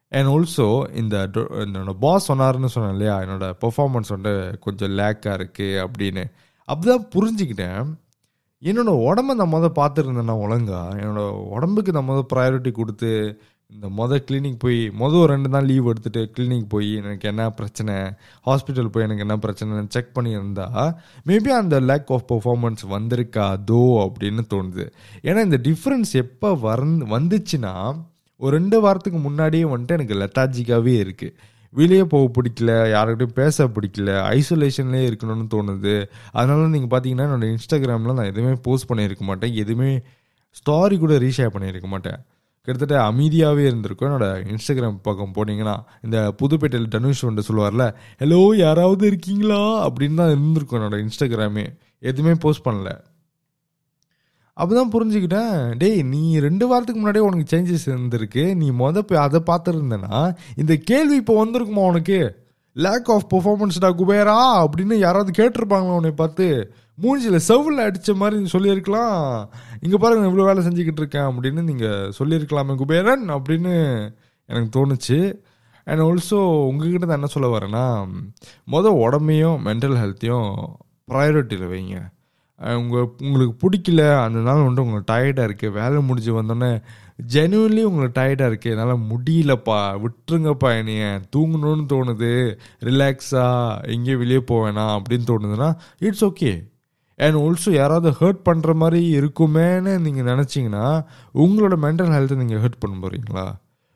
அண்ட் 0.09 0.29
ஆல்சோ 0.29 0.95
இந்த 0.95 1.29
என்னோட 1.33 1.93
பாஸ் 2.01 2.33
சொன்னார்னு 2.33 2.67
சொன்னேன் 2.67 2.93
இல்லையா? 2.93 3.21
என்னோட 3.21 3.53
பெர்ஃபார்மன்ஸ் 3.61 4.09
வந்து 4.09 4.59
கொஞ்சம் 4.61 4.91
லேக்காக 4.91 5.37
இருக்குது 5.41 5.87
அப்படின்னு. 5.87 6.25
அப்படிதான் 6.73 7.09
புரிஞ்சுக்கிட்டேன். 7.15 7.87
என்னோட 8.63 8.91
உடம்ப 9.09 9.35
நான் 9.35 9.53
மொதல் 9.53 9.79
பார்த்துருந்தேன்னா 9.81 10.37
ஒழுங்கா. 10.45 10.81
என்னோட 11.03 11.31
உடம்புக்கு 11.31 11.93
நான் 11.93 12.09
மொதல் 12.09 12.27
ப்ரையாரிட்டி 12.35 12.73
கொடுத்து 12.73 13.41
இந்த 13.75 13.89
மொதல் 13.99 14.25
கிளினிக் 14.29 14.59
போய் 14.63 14.79
மொதல் 15.01 15.21
ஒரு 15.23 15.31
ரெண்டு 15.33 15.51
நாள் 15.53 15.67
லீவ் 15.71 15.87
எடுத்துகிட்டு 15.91 16.23
கிளினிக் 16.37 16.67
போய் 16.73 16.89
எனக்கு 17.01 17.29
என்ன 17.31 17.43
பிரச்சனை? 17.59 17.95
ஹாஸ்பிட்டல் 18.47 18.91
போய் 18.95 19.05
எனக்கு 19.05 19.25
என்ன 19.27 19.37
பிரச்சனை 19.45 19.85
செக் 19.95 20.11
பண்ணியிருந்தா 20.17 20.67
மேபி 21.29 21.51
அந்த 21.61 21.77
லேக் 21.91 22.11
ஆஃப் 22.17 22.27
பர்ஃபார்மன்ஸ் 22.33 22.83
வந்திருக்காதோ 22.95 23.81
அப்படின்னு 24.05 24.43
தோணுது. 24.55 24.85
ஏன்னா 25.29 25.43
இந்த 25.49 25.61
டிஃப்ரென்ஸ் 25.69 26.13
எப்போ 26.25 26.51
வந் 26.67 26.93
வந்துச்சுன்னா 27.15 27.75
ஒரு 28.37 28.53
ரெண்டு 28.59 28.81
வாரத்துக்கு 28.81 29.21
முன்னாடியே 29.29 29.65
வந்துட்டு 29.73 29.97
எனக்கு 29.99 30.19
லெத்தாஜிக்காகவே 30.23 30.95
இருக்குது 31.05 31.35
வெளியே 31.81 32.05
போக 32.13 32.25
பிடிக்கல 32.37 32.73
யாருக்கிட்டையும் 32.95 33.39
பேச 33.43 33.67
பிடிக்கல 33.77 34.11
ஐசோலேஷன்லேயே 34.39 35.05
இருக்கணும்னு 35.11 35.47
தோணுது. 35.55 35.95
அதனால 36.33 36.67
நீங்கள் 36.75 36.93
பார்த்தீங்கன்னா 36.93 37.27
என்னோட 37.29 37.47
இன்ஸ்டாகிராமில் 37.55 38.19
நான் 38.19 38.31
எதுவுமே 38.33 38.55
போஸ்ட் 38.67 38.91
பண்ணியிருக்க 38.91 39.25
மாட்டேன். 39.31 39.55
எதுவுமே 39.63 39.91
ஸ்டாரி 40.59 40.99
கூட 41.05 41.15
ரீஷேர் 41.25 41.55
பண்ணியிருக்க 41.55 41.89
மாட்டேன். 41.95 42.21
கிட்டத்தட்ட 42.65 43.05
அமைதியாகவே 43.05 43.59
இருந்திருக்கும். 43.59 44.09
என்னோட 44.09 44.25
இன்ஸ்டாகிராம் 44.51 44.99
பக்கம் 45.03 45.33
போனீங்கன்னா 45.35 45.77
இந்த 46.03 46.35
புதுப்பேட்டையில் 46.37 46.89
தனுஷ் 46.89 47.21
வந்து 47.21 47.43
சொல்லுவார்ல 47.49 47.95
ஹலோ 48.19 48.57
யாராவது 48.57 49.07
இருக்கீங்களா? 49.07 49.89
அப்படின்னு 49.89 50.15
தான் 50.15 50.31
இருந்திருக்கும் 50.31 50.81
என்னோட 50.81 51.09
இன்ஸ்டாகிராமே 51.09 51.67
எதுவுமே 51.99 52.35
போஸ்ட் 52.35 52.67
பண்ணல. 52.67 53.01
அப்போதான் 54.57 54.91
புரிஞ்சுக்கிட்டேன் 54.93 55.77
டேய் 55.79 56.03
நீ 56.03 56.39
ரெண்டு 56.39 56.67
வாரத்துக்கு 56.67 57.01
முன்னாடியே 57.01 57.25
உனக்கு 57.25 57.57
சேஞ்சஸ் 57.57 57.89
இருந்திருக்கு. 57.89 58.55
நீ 58.55 58.71
மொதல் 58.71 58.99
போய் 58.99 59.19
அதை 59.19 59.41
பார்த்துருந்தேன்னா 59.47 60.35
இந்த 60.57 60.77
கேள்வி 60.77 61.17
இப்போ 61.17 61.47
வந்திருக்குமா 61.47 61.87
உனக்கு? 61.87 62.41
லேக் 62.73 63.11
ஆஃப் 63.11 63.35
பெர்ஃபார்மன்ஸ்டா 63.35 63.91
குபேரா? 63.95 64.67
அப்படின்னு 64.67 64.95
யாராவது 64.95 65.31
கேட்டிருப்பாங்களா 65.37 65.97
உன்னை 65.97 66.11
பார்த்து. 66.11 66.75
மூஞ்சியில் 66.99 67.47
செவ்வில் 67.49 67.85
அடித்த 67.85 68.15
மாதிரி 68.21 68.53
சொல்லியிருக்கலாம். 68.55 69.21
இங்கே 69.85 69.99
பாருங்க 70.03 70.29
இவ்வளோ 70.31 70.47
வேலை 70.49 70.63
செஞ்சுக்கிட்டு 70.67 71.03
இருக்கேன் 71.03 71.29
அப்படின்னு 71.31 71.63
நீங்கள் 71.71 72.13
சொல்லியிருக்கலாமே 72.19 72.75
குபேரன் 72.83 73.25
அப்படின்னு 73.37 73.75
எனக்கு 74.49 74.71
தோணுச்சு. 74.79 75.19
அண்ட் 75.87 76.03
ஆல்சோ 76.07 76.39
உங்ககிட்ட 76.71 77.05
தான் 77.07 77.21
என்ன 77.21 77.31
சொல்ல 77.35 77.49
வரேன்னா 77.55 77.85
மொதல் 78.75 78.99
உடம்பையும் 79.05 79.63
மென்டல் 79.69 79.97
ஹெல்த்தையும் 80.03 80.51
ப்ரையாரிட்டியில் 81.11 81.73
வைங்க. 81.73 81.97
உங்கள் 82.81 83.07
உங்களுக்கு 83.27 83.55
பிடிக்கல 83.63 84.03
அந்த 84.25 84.39
நாள் 84.49 84.65
வந்துட்டு 84.65 84.85
உங்களுக்கு 84.85 85.13
டயர்டாக 85.13 85.49
இருக்குது 85.49 85.77
வேலை 85.79 86.03
முடிஞ்சு 86.09 86.33
வந்தோடனே 86.37 86.73
ஜென்யூன்லி 87.35 87.83
உங்களுக்கு 87.89 88.19
டயர்டாக 88.21 88.51
இருக்குது 88.51 88.75
என்னால் 88.75 89.07
முடியலப்பா 89.13 89.79
விட்டுருங்கப்பா 90.05 90.71
என்னைய. 90.81 91.07
தூங்கணும்னு 91.35 91.87
தோணுது. 91.95 92.33
ரிலாக்ஸாக 92.89 93.89
எங்கேயும் 93.95 94.23
வெளியே 94.25 94.43
போவேணா 94.53 94.85
அப்படின்னு 94.99 95.29
தோணுதுன்னா 95.33 95.71
இட்ஸ் 96.07 96.25
ஓகே 96.31 96.53
அண்ட் 97.19 97.39
ஆல்சோ 97.43 97.73
யாராவது 97.73 98.11
ஹர்ட் 98.21 98.43
பண்ணுற 98.49 98.75
மாதிரி 98.75 99.01
இருக்குமேன்னு 99.21 99.95
நீங்கள் 100.07 100.29
நினச்சிங்கன்னா 100.33 100.87
உங்களோட 101.45 101.77
மென்டல் 101.87 102.13
ஹெல்த்தை 102.17 102.39
நீங்கள் 102.43 102.63
ஹர்ட் 102.65 102.83
பண்ண 102.85 102.97
போகிறீங்களா 103.05 103.47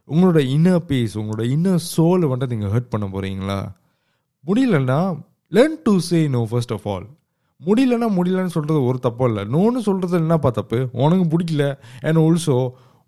உங்களோட 0.08 0.40
இன்னர் 0.54 0.84
பீஸ் 0.90 1.14
உங்களோட 1.22 1.44
இன்னர் 1.54 1.84
சோலை 1.94 2.28
வந்துட்டு 2.32 2.56
நீங்கள் 2.56 2.74
ஹர்ட் 2.74 2.92
பண்ண 2.94 3.06
போகிறீங்களா 3.14 3.60
முடியலன்னா 4.44 5.00
learn 5.52 5.78
to 5.86 5.94
say 6.08 6.20
no 6.36 6.42
first 6.50 6.74
of 6.76 6.88
all 6.94 7.06
முடியலன்னா 7.60 8.08
முடியலன்னு 8.16 8.54
சொல்கிறது 8.54 8.80
ஒரு 8.88 8.98
தப்பும் 8.98 9.28
இல்லை. 9.28 9.42
நோன்னு 9.54 9.80
சொல்கிறது 9.86 10.16
என்னப்பா 10.16 10.50
தப்பு. 10.50 10.78
உனக்கு 11.04 11.24
பிடிக்கல. 11.32 11.64
அண்ட் 12.06 12.18
ஆல்சோ 12.24 12.56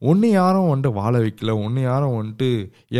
ஒன்று 0.03 0.29
யாரும் 0.31 0.69
வந்துட்டு 0.71 0.93
வாழ 1.01 1.13
வைக்கல. 1.25 1.53
ஒன்று 1.65 1.81
யாரும் 1.83 2.15
வந்துட்டு 2.19 2.49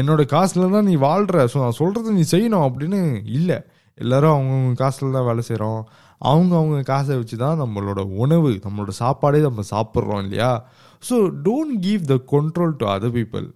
என்னோடய 0.01 0.31
காசில் 0.35 0.75
தான் 0.77 0.89
நீ 0.91 0.95
வாழ்கிற 1.07 1.45
ஸோ 1.53 1.59
நான் 1.65 1.79
சொல்கிறத 1.79 2.13
நீ 2.19 2.25
செய்யணும் 2.35 2.67
அப்படின்னு 2.69 3.01
இல்லை. 3.39 3.59
எல்லோரும் 3.99 4.35
அவங்கவுங்க 4.35 4.75
காசுல 4.83 5.13
தான் 5.17 5.29
வேலை 5.29 5.43
செய்கிறோம் 5.43 5.81
அவங்க 6.19 6.57
அவங்க 6.57 6.83
காசை 6.83 7.17
வச்சு 7.17 7.37
தான் 7.37 7.61
நம்மளோட 7.61 8.01
உணவு 8.17 8.51
நம்மளோட 8.51 8.89
சாப்பாடே 8.89 9.41
நம்ம 9.41 9.63
சாப்பிட்றோம் 9.71 10.23
இல்லையா? 10.23 10.69
So 11.09 11.17
don't 11.45 11.79
give 11.81 12.05
the 12.05 12.17
control 12.33 12.75
to 12.77 12.87
other 12.87 13.15
people 13.19 13.47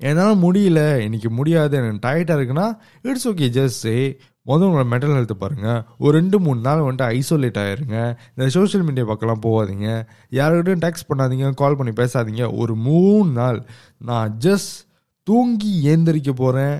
என்னால் 0.00 0.40
முடியல 0.42 0.98
இன்னைக்கு 0.98 1.30
முடியாது 1.30 1.76
எனக்கு 1.76 2.08
டயர்டாக 2.08 2.38
இருக்குன்னா 2.38 2.78
இட்ஸ் 3.02 3.28
ஓகே 3.28 3.46
ஜஸ்ட் 3.58 3.82
சே 3.84 4.18
முதல்ல 4.46 4.66
உங்களோட 4.70 4.88
மென்டல் 4.90 5.14
ஹெல்த் 5.16 5.32
பாருங்கள் 5.38 5.82
ஒரு 5.98 6.18
ரெண்டு 6.18 6.40
மூணு 6.40 6.60
நாள் 6.60 6.78
வந்துட்டு 6.78 7.06
ஐசோலேட் 7.18 7.58
ஆயிருங்க. 7.62 7.96
இந்த 8.34 8.48
சோஷியல் 8.48 8.84
மீடியா 8.86 9.06
பக்கம்லாம் 9.06 9.42
போகாதீங்க. 9.42 9.88
யாருக்கிட்டையும் 10.30 10.84
டெக்ஸ்ட் 10.84 11.08
பண்ணாதீங்க 11.08 11.54
கால் 11.54 11.76
பண்ணி 11.76 11.92
பேசாதீங்க. 11.92 12.56
ஒரு 12.58 12.74
மூணு 12.74 13.30
நாள் 13.30 13.66
நான் 13.98 14.36
ஜஸ்ட் 14.38 14.74
தூங்கி 15.22 15.82
ஏந்திரிக்க 15.82 16.32
போகிறேன் 16.32 16.76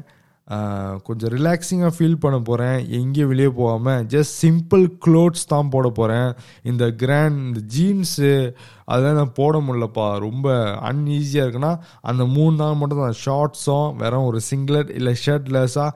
கொஞ்சம் 1.02 1.30
ரிலாக்ஸிங்காக 1.30 1.92
ஃபீல் 1.98 2.16
பண்ண 2.16 2.38
போகிறேன் 2.38 2.88
எங்கேயும் 2.88 3.28
வெளியே 3.28 3.48
போகாமல் 3.48 4.04
ஜஸ்ட் 4.04 4.34
சிம்பிள் 4.42 4.86
க்ளோத்ஸ் 5.06 5.46
தான் 5.46 5.68
போட 5.68 5.88
போகிறேன் 5.88 6.34
இந்த 6.62 6.90
கிராண்ட் 6.90 7.38
இந்த 7.46 7.60
ஜீன்ஸு 7.76 8.54
அதெல்லாம் 8.84 9.14
நான் 9.14 9.32
போட 9.32 9.58
முடியலப்பா. 9.58 10.18
ரொம்ப 10.18 10.64
அன்ஈஸியாக 10.64 11.46
இருக்குன்னா 11.46 11.78
அந்த 12.00 12.26
மூணு 12.26 12.56
நாள் 12.56 12.74
மட்டும் 12.74 12.98
தான் 12.98 13.18
ஷார்ட்ஸும் 13.24 13.96
வெறும் 13.96 14.24
ஒரு 14.24 14.40
சிங்லட் 14.50 14.90
இல்லை 14.90 15.14
ஷர்ட்லெஸ்ஸாக 15.26 15.90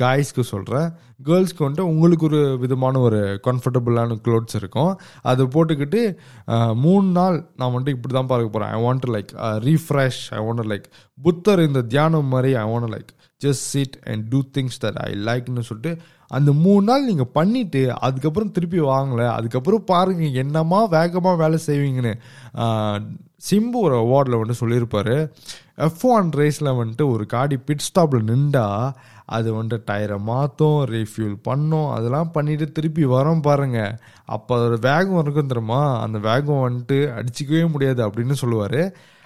காய்ஸ்க்கு 0.00 0.42
சொல்கிறேன் 0.52 0.88
கேர்ள்ஸ்க்கு 1.28 1.64
வந்துட்டு 1.64 1.90
உங்களுக்கு 1.90 2.24
ஒரு 2.28 2.40
விதமான 2.62 3.00
ஒரு 3.06 3.20
கம்ஃபர்டபுளான 3.46 4.16
க்ளோத்ஸ் 4.24 4.56
இருக்கும். 4.60 4.92
அதை 5.30 5.44
போட்டுக்கிட்டு 5.54 6.00
மூணு 6.84 7.06
நாள் 7.18 7.38
நான் 7.56 7.72
வந்துட்டு 7.74 7.94
இப்படி 7.96 8.14
தான் 8.18 8.30
பார்க்க 8.32 8.54
போகிறேன் 8.54 8.72
I 8.76 8.80
want 8.86 9.06
like 9.14 9.32
refresh 9.68 10.20
I 10.38 10.40
want 10.46 10.64
like 10.72 10.86
Buddha 11.18 11.62
இந்த 11.68 11.82
தியானம் 11.94 12.32
மாதிரி 12.34 12.52
I 12.62 12.64
want 12.72 12.92
like 12.94 13.12
just 13.44 13.66
sit 13.74 13.96
and 14.10 14.24
do 14.32 14.40
things 14.56 14.80
that 14.84 15.00
I 15.06 15.10
லைக்னு 15.28 15.66
சொல்லிட்டு 15.70 15.94
அந்த 16.38 16.50
மூணு 16.64 16.84
நாள் 16.90 17.08
நீங்கள் 17.10 17.32
பண்ணிவிட்டு 17.38 17.82
அதுக்கப்புறம் 18.06 18.52
திருப்பி 18.56 18.80
வாங்கலை 18.90 19.26
அதுக்கப்புறம் 19.38 19.88
பாருங்கள் 19.92 20.38
என்னமா 20.44 20.80
வேகமாக 20.98 21.40
வேலை 21.42 21.58
செய்வீங்கன்னு 21.66 22.14
சிம்பு 23.48 23.78
ஒரு 23.86 23.94
அவார்டில் 24.04 24.38
வந்துட்டு 24.40 24.62
சொல்லியிருப்பாரு. 24.62 25.14
எஃப் 25.86 26.04
ஒன் 26.14 26.28
ரேஸில் 26.40 26.70
வந்துட்டு 26.80 27.04
ஒரு 27.12 27.24
காடி 27.32 27.56
பிட் 27.66 27.86
ஸ்டாப்பில் 27.88 28.28
நின்றா 28.30 28.66
அது 29.36 29.48
வந்துட்டு 29.56 29.78
டயரை 29.90 30.18
மாற்றும் 30.30 30.78
ரீஃபியூல் 30.94 31.36
பண்ணும் 31.42 31.88
அதெல்லாம் 31.96 32.30
பண்ணிவிட்டு 32.34 32.66
திருப்பி 32.76 33.04
வரோம் 33.06 33.42
பாருங்கள் 33.42 33.94
அப்போ 34.36 34.52
அதோட 34.56 34.76
வேகம் 34.80 35.20
இருக்கும் 35.22 35.50
தெரியுமா? 35.52 35.82
அந்த 36.00 36.18
வேகம் 36.28 36.62
வந்துட்டு 36.66 36.98
அடிச்சிக்கவே 37.18 37.62
முடியாது 37.74 38.00
அப்படின்னு 38.06 38.36
சொல்லுவார். 38.42 38.82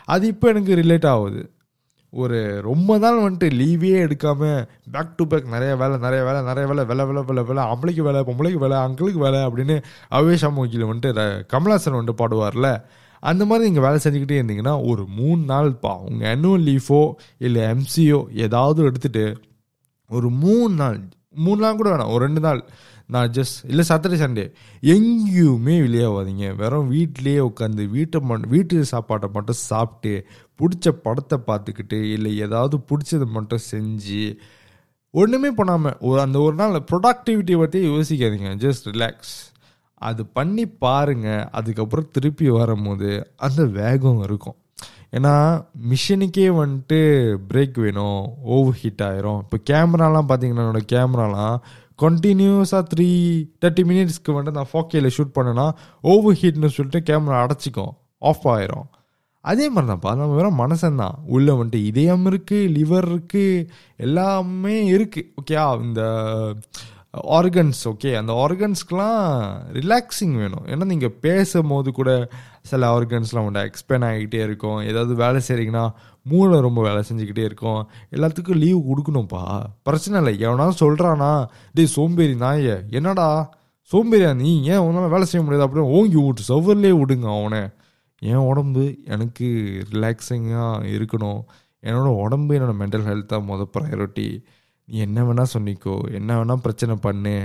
அது 0.08 0.24
இப்போ 0.32 0.48
எனக்கு 0.48 0.72
ரிலேட் 0.82 1.06
ஆகுது. 1.14 1.42
ஒரு 2.12 2.38
ரொம்ப 2.66 2.98
நாள் 3.04 3.22
வந்துட்டு 3.22 3.46
லீவே 3.60 3.92
எடுக்காமல் 4.06 4.58
பேக் 4.92 5.16
டு 5.16 5.24
பேக் 5.26 5.48
நிறைய 5.54 5.72
வேலை 5.80 5.96
நிறைய 6.04 6.20
வேலை 6.24 6.40
நிறைய 6.48 6.66
வேலை 6.70 6.84
வேலை 6.90 7.04
வேலை 7.06 7.22
வேலை 7.30 7.42
வேலை 7.44 7.62
அம்பளைக்கு 7.72 8.04
வேலை 8.08 8.20
பொம்பளைக்கு 8.28 8.60
வேலை 8.64 8.76
அங்கிளுக்கு 8.86 9.22
வேலை 9.26 9.40
அப்படின்னு 9.46 9.76
அவேஷா 10.18 10.50
மோக்கியில் 10.58 10.90
வந்துட்டு 10.90 11.24
கமலாசன் 11.54 11.98
வந்துட்டு 11.98 12.20
பாடுவார்ல. 12.22 12.70
அந்த 13.24 13.44
மாதிரி 13.44 13.68
நீங்கள் 13.68 13.86
வேலை 13.86 13.98
செஞ்சுக்கிட்டே 14.04 14.38
இருந்தீங்கன்னா 14.40 14.86
ஒரு 14.86 15.06
மூணு 15.16 15.42
நாள்ப்பா 15.44 15.92
உங்கள் 16.06 16.30
annual 16.34 16.58
லீஃபோ 16.68 17.00
இல்லை 17.38 17.62
எம்சிஓ 17.62 18.18
ஏதாவது 18.38 18.82
எடுத்துட்டு 18.84 19.24
ஒரு 20.10 20.30
மூணு 20.30 20.74
நாள் 20.74 20.98
மூணு 21.36 21.60
நாள் 21.60 21.76
கூட 21.76 21.88
வேணாம் 21.90 22.12
ஒரு 22.12 22.24
ரெண்டு 22.24 22.40
நாள் 22.40 22.60
நான் 23.06 23.30
ஜஸ்ட் 23.30 23.56
இல்லை 23.68 23.84
சாட்டர்டே 23.88 24.18
சண்டே 24.20 24.44
எங்கேயுமே 24.82 25.74
வெளியாகாதீங்க 25.84 26.56
வெறும் 26.56 26.88
வீட்டிலேயே 26.88 27.38
உட்காந்து 27.38 27.88
வீட்டை 27.88 28.20
மண் 28.20 28.44
வீட்டு 28.48 28.84
சாப்பாட்டை 28.84 29.28
மட்டும் 29.32 29.60
சாப்பிட்டு 29.62 30.12
பிடிச்ச 30.60 30.88
படத்தை 31.02 31.38
பார்த்துக்கிட்டு 31.46 31.98
இல்லை 32.12 32.38
ஏதாவது 32.38 32.76
பிடிச்சதை 32.90 33.26
மட்டும் 33.26 33.64
செஞ்சு 33.70 34.22
ஒன்றுமே 35.14 35.50
பண்ணாமல் 35.50 35.96
ஒரு 36.00 36.20
அந்த 36.20 36.38
ஒரு 36.40 36.54
நாள் 36.54 36.84
ப்ரொடக்டிவிட்டியை 36.90 37.58
பற்றி 37.58 37.80
யோசிக்காதீங்க. 37.88 38.48
ஜஸ்ட் 38.64 38.86
ரிலாக்ஸ் 38.92 39.34
அது 39.94 40.26
பண்ணி 40.26 40.66
பாருங்க. 40.66 41.48
அதுக்கப்புறம் 41.52 42.08
திருப்பி 42.12 42.48
வரும்போது 42.48 43.32
அந்த 43.36 43.64
வேகம் 43.64 44.22
இருக்கும். 44.22 44.54
ஏன்னா 45.12 45.64
மிஷினுக்கே 45.88 46.48
வந்துட்டு 46.60 47.36
பிரேக் 47.48 47.80
வேணும். 47.80 48.28
ஓவர் 48.42 48.74
ஹீட் 48.74 49.00
ஆயிரும். 49.00 49.38
இப்போ 49.38 49.58
கேமராலாம் 49.70 50.24
பார்த்தீங்கன்னா 50.28 50.64
என்னோடய 50.64 50.86
கேமராலாம் 50.92 51.56
கண்டினியூஸாக 52.02 52.84
த்ரீ 52.96 53.08
தேர்ட்டி 53.60 53.84
மினிட்ஸ்க்கு 53.90 54.28
வந்துட்டு 54.28 54.50
நான் 54.50 54.66
ஃபோக்கேல 54.72 55.10
ஷூட் 55.16 55.30
பண்ணேன்னா 55.34 55.72
ஓவர் 56.00 56.36
ஹீட்னு 56.40 56.66
சொல்லிட்டு 56.66 57.18
கேமரா 57.18 57.46
அடைச்சிக்கும். 57.46 57.90
ஆஃப் 58.18 58.46
ஆயிரும். 58.46 58.86
அதே 59.40 59.70
மாதிரி 59.70 59.92
தான்ப்பா 59.92 60.16
நம்ம 60.16 60.26
வெறும் 60.26 60.58
மனசன்தான் 60.58 61.14
உள்ளே 61.26 61.52
வந்துட்டு 61.52 61.74
இதயம் 61.74 62.26
இருக்குது 62.26 62.72
லிவர் 62.76 63.20
இருக்குது 63.20 63.68
எல்லாமே 63.96 64.92
இருக்குது 64.92 65.32
ஓகே 65.42 65.82
இந்த 65.82 66.02
ஆர்கன்ஸ் 67.22 67.84
ஓகே 67.84 68.16
அந்த 68.16 68.46
ஆர்கன்ஸ்க்கெலாம் 68.48 69.52
ரிலாக்ஸிங் 69.72 70.36
வேணும். 70.36 70.66
ஏன்னா 70.66 70.84
நீங்கள் 70.84 71.10
பேசும் 71.10 71.68
போது 71.68 71.92
கூட 71.92 72.28
சில 72.62 72.98
ஆர்கன்ஸ்லாம் 72.98 73.38
உண்டு? 73.38 73.60
எக்ஸ்பேண்ட் 73.60 74.06
ஆகிக்கிட்டே 74.08 74.42
இருக்கும். 74.42 74.80
ஏதாவது 74.80 75.14
வேலை 75.14 75.40
செய்கிறீங்கன்னா 75.48 75.92
மூளை 76.22 76.60
ரொம்ப 76.60 76.82
வேலை 76.82 77.02
செஞ்சுக்கிட்டே 77.12 77.44
இருக்கும். 77.44 77.88
எல்லாத்துக்கும் 78.10 78.56
லீவ் 78.56 78.78
கொடுக்கணும்ப்பா. 78.78 79.62
பிரச்சனை 79.82 80.24
இல்லை. 80.24 80.48
எவனாலும் 80.48 80.72
சொல்கிறானா 80.80 81.46
டேய் 81.72 81.86
சோம்பேறி 81.86 82.34
நாய 82.34 82.82
என்னடா? 82.90 83.54
சோம்பேறியா 83.92 84.34
நீ? 84.34 84.62
ஏன் 84.62 84.76
உன்னால் 84.76 85.08
வேலை 85.08 85.24
செய்ய 85.24 85.46
முடியாது? 85.46 85.72
அப்படின்னு 85.72 85.82
ஓங்கி 85.82 86.24
விட்டு 86.24 86.42
சவர்லேயே 86.48 87.00
விடுங்க 87.00 87.40
அவனை. 87.40 87.68
என் 88.18 88.34
உடம்பு 88.34 88.96
எனக்கு 89.04 89.78
ரிலாக்ஸிங்காக 89.90 91.02
இருக்கணும். 91.02 91.44
என்னோடய 91.82 92.16
உடம்பு 92.16 92.54
என்னோடய 92.54 92.82
மென்டல் 92.82 93.06
ஹெல்த் 93.08 93.26
தான் 93.26 93.48
மொதல் 93.48 93.70
ப்ரையாரிட்டி 93.78 94.44
நீ 94.88 94.96
என்ன 95.06 95.20
வேணால் 95.26 95.52
சொன்னிக்கோ 95.52 95.94
என்ன 96.18 96.30
வேணால் 96.38 96.62
பிரச்சனை 96.64 96.94
பண்ணு. 97.06 97.36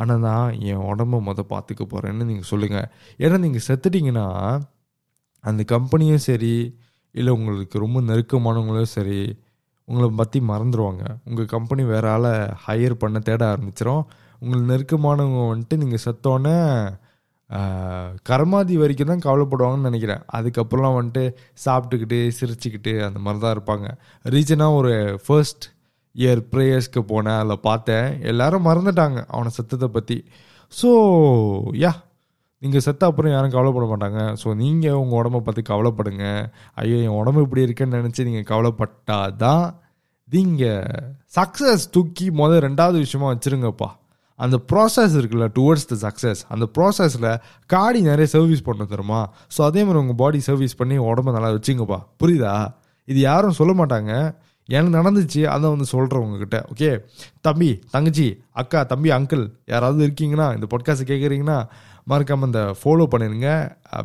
ஆனால் 0.00 0.22
நான் 0.26 0.56
என் 0.70 0.84
உடம்ப 0.90 1.20
மொதல் 1.28 1.50
பார்த்துக்க 1.52 1.82
போகிறேன்னு 1.92 2.28
நீங்கள் 2.30 2.48
சொல்லுங்கள் 2.50 2.88
ஏன்னா 3.24 3.36
நீங்கள் 3.44 3.66
செத்துட்டீங்கன்னா 3.68 4.26
அந்த 5.44 5.62
கம்பெனியும் 5.74 6.24
சரி 6.28 6.54
இல்லை 7.14 7.32
உங்களுக்கு 7.38 7.82
ரொம்ப 7.84 7.98
நெருக்கமானவங்களும் 8.10 8.94
சரி 8.96 9.20
உங்களை 9.88 10.08
பற்றி 10.20 10.38
மறந்துடுவாங்க 10.50 11.04
உங்கள் 11.28 11.52
கம்பெனி 11.54 11.82
வேற 11.92 12.06
ஆளை 12.14 12.32
ஹையர் 12.64 12.94
பண்ண 13.02 13.18
தேட 13.28 13.42
ஆரம்பிச்சிடும் 13.52 14.04
உங்களுக்கு 14.40 14.70
நெருக்கமானவங்க 14.72 15.42
வந்துட்டு 15.52 15.76
நீங்கள் 15.82 16.02
செத்தோன்னே 16.06 16.56
கர்மாதி 18.28 18.74
வரைக்கும் 18.82 19.10
தான் 19.10 19.24
கவலைப்படுவாங்கன்னு 19.26 19.88
நினைக்கிறேன். 19.90 20.22
அதுக்கப்புறம்லாம் 20.36 20.96
வந்துட்டு 20.98 21.24
சாப்பிட்டுக்கிட்டு 21.64 22.18
சிரிச்சுக்கிட்டு 22.38 22.92
அந்த 23.08 23.18
மாதிரி 23.24 23.40
தான் 23.44 23.54
இருப்பாங்க. 23.56 23.86
ரீசனாக 24.34 24.78
ஒரு 24.80 24.94
ஃபர்ஸ்ட் 25.24 25.66
இயர் 26.22 26.42
ப்ரேயர்ஸ்க்கு 26.52 27.00
போனேன் 27.12 27.38
அதில் 27.42 27.64
பார்த்தேன். 27.68 28.06
எல்லாரும் 28.32 28.66
மறந்துட்டாங்க 28.68 29.20
அவனை 29.34 29.52
செத்ததை 29.58 29.88
பற்றி 29.96 30.18
ஸோ 30.72 30.90
யா 31.84 31.92
நீங்கள் 32.62 32.84
செத்த 32.84 33.02
அப்புறம் 33.10 33.32
யாரும் 33.34 33.54
கவலைப்பட 33.54 33.86
மாட்டாங்க. 33.90 34.20
ஸோ 34.42 34.48
நீங்கள் 34.62 34.98
உங்கள் 35.00 35.18
உடம்ப 35.20 35.40
பற்றி 35.48 35.62
கவலைப்படுங்க. 35.72 36.24
ஐயோ 36.82 36.96
என் 37.06 37.18
உடம்பு 37.20 37.44
இப்படி 37.46 37.62
இருக்குன்னு 37.66 38.00
நினச்சி 38.00 38.22
நீங்கள் 38.28 38.48
கவலைப்பட்டால் 38.52 39.36
தான் 39.44 39.66
நீங்கள் 40.28 41.12
சக்ஸஸ் 41.38 41.84
தூக்கி 41.96 42.26
முதல் 42.40 42.64
ரெண்டாவது 42.66 42.98
விஷயமா 43.04 43.28
வச்சுருங்கப்பா. 43.32 43.88
அந்த 44.38 44.56
ப்ராசஸ் 44.70 45.14
இருக்குல்ல 45.18 45.46
டுவர்ட்ஸ் 45.58 45.86
த 45.92 45.96
சக்ஸஸ் 46.06 46.40
அந்த 46.54 46.64
ப்ராசஸில் 46.76 47.28
காடி 47.74 48.00
நிறைய 48.08 48.26
சர்வீஸ் 48.34 48.66
பண்ண 48.66 48.84
தருமா 48.90 49.20
ஸோ 49.54 49.60
அதே 49.68 49.82
மாதிரி 49.86 50.00
உங்கள் 50.02 50.18
பாடி 50.22 50.40
சர்வீஸ் 50.48 50.74
பண்ணி 50.80 50.96
உடம்ப 51.10 51.34
நல்லா 51.36 51.52
வச்சுங்கப்பா. 51.56 51.98
புரியுதா? 52.22 52.56
இது 53.08 53.20
யாரும் 53.30 53.56
சொல்ல 53.60 53.74
மாட்டாங்க. 53.80 54.12
எனக்கு 54.68 54.96
நடந்துச்சு 54.98 55.42
அதை 55.44 55.66
வந்து 55.70 55.84
சொல்கிறேன் 55.84 56.22
உங்ககிட்ட 56.22 56.64
ஓகே 56.72 56.88
தம்பி 57.40 57.80
தங்கச்சி 57.90 58.26
அக்கா 58.52 58.82
தம்பி 58.82 59.10
அங்கிள் 59.10 59.44
யாராவது 59.66 60.06
இருக்கீங்கன்னா 60.08 60.48
இந்த 60.54 60.66
பாட்காஸ்ட் 60.70 61.10
கேட்குறீங்கன்னா 61.10 61.58
மறக்காமல் 62.04 62.46
இந்த 62.46 62.62
ஃபாலோ 62.80 63.04
பண்ணிடுங்க 63.12 63.48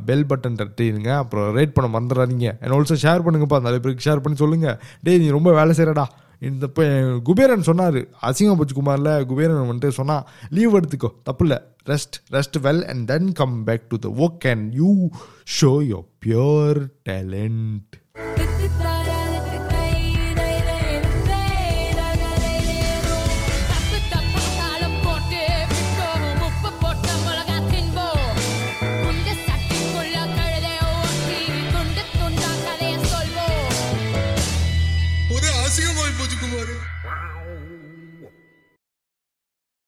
பெல் 0.05 0.25
பட்டன் 0.25 0.59
தட்டிடுங்க 0.61 1.09
அப்புறம் 1.15 1.55
ரேட் 1.57 1.73
பண்ண 1.73 1.87
மறந்துடாதீங்க. 1.95 2.47
அண்ட் 2.61 2.73
ஆல்சோ 2.75 2.95
ஷேர் 3.05 3.25
பண்ணுங்கப்பா. 3.25 3.59
நிறைய 3.59 3.79
பேருக்கு 3.79 4.07
ஷேர் 4.07 4.23
பண்ணி 4.25 4.37
சொல்லுங்கள் 4.37 4.77
டேய் 5.03 5.17
நீ 5.17 5.29
ரொம்ப 5.29 5.51
வேலை 5.53 5.75
செய்கிறடா 5.77 6.05
இந்த 6.39 6.65
இப்போ 6.69 6.83
குபேரன் 7.23 7.67
சொன்னார். 7.69 7.99
அசிங்கம் 8.21 8.59
பச்சுக்குமாரில் 8.59 9.25
குபேரன் 9.25 9.69
வந்துட்டு 9.71 9.87
சொன்னால் 9.87 10.23
லீவ் 10.49 10.75
எடுத்துக்கோ. 10.75 11.09
தப்பு 11.23 11.45
இல்லை. 11.45 11.59
Rest 11.85 12.17
rest 12.31 12.57
well 12.61 12.83
and 12.83 13.07
then 13.07 13.31
come 13.31 13.63
back 13.63 13.89
to 13.89 13.97
the 13.97 14.09
work 14.23 14.47
and 14.49 14.73
you 14.73 15.09
show 15.59 15.71
your 15.91 16.07
pure 16.25 16.81
talent 17.09 17.90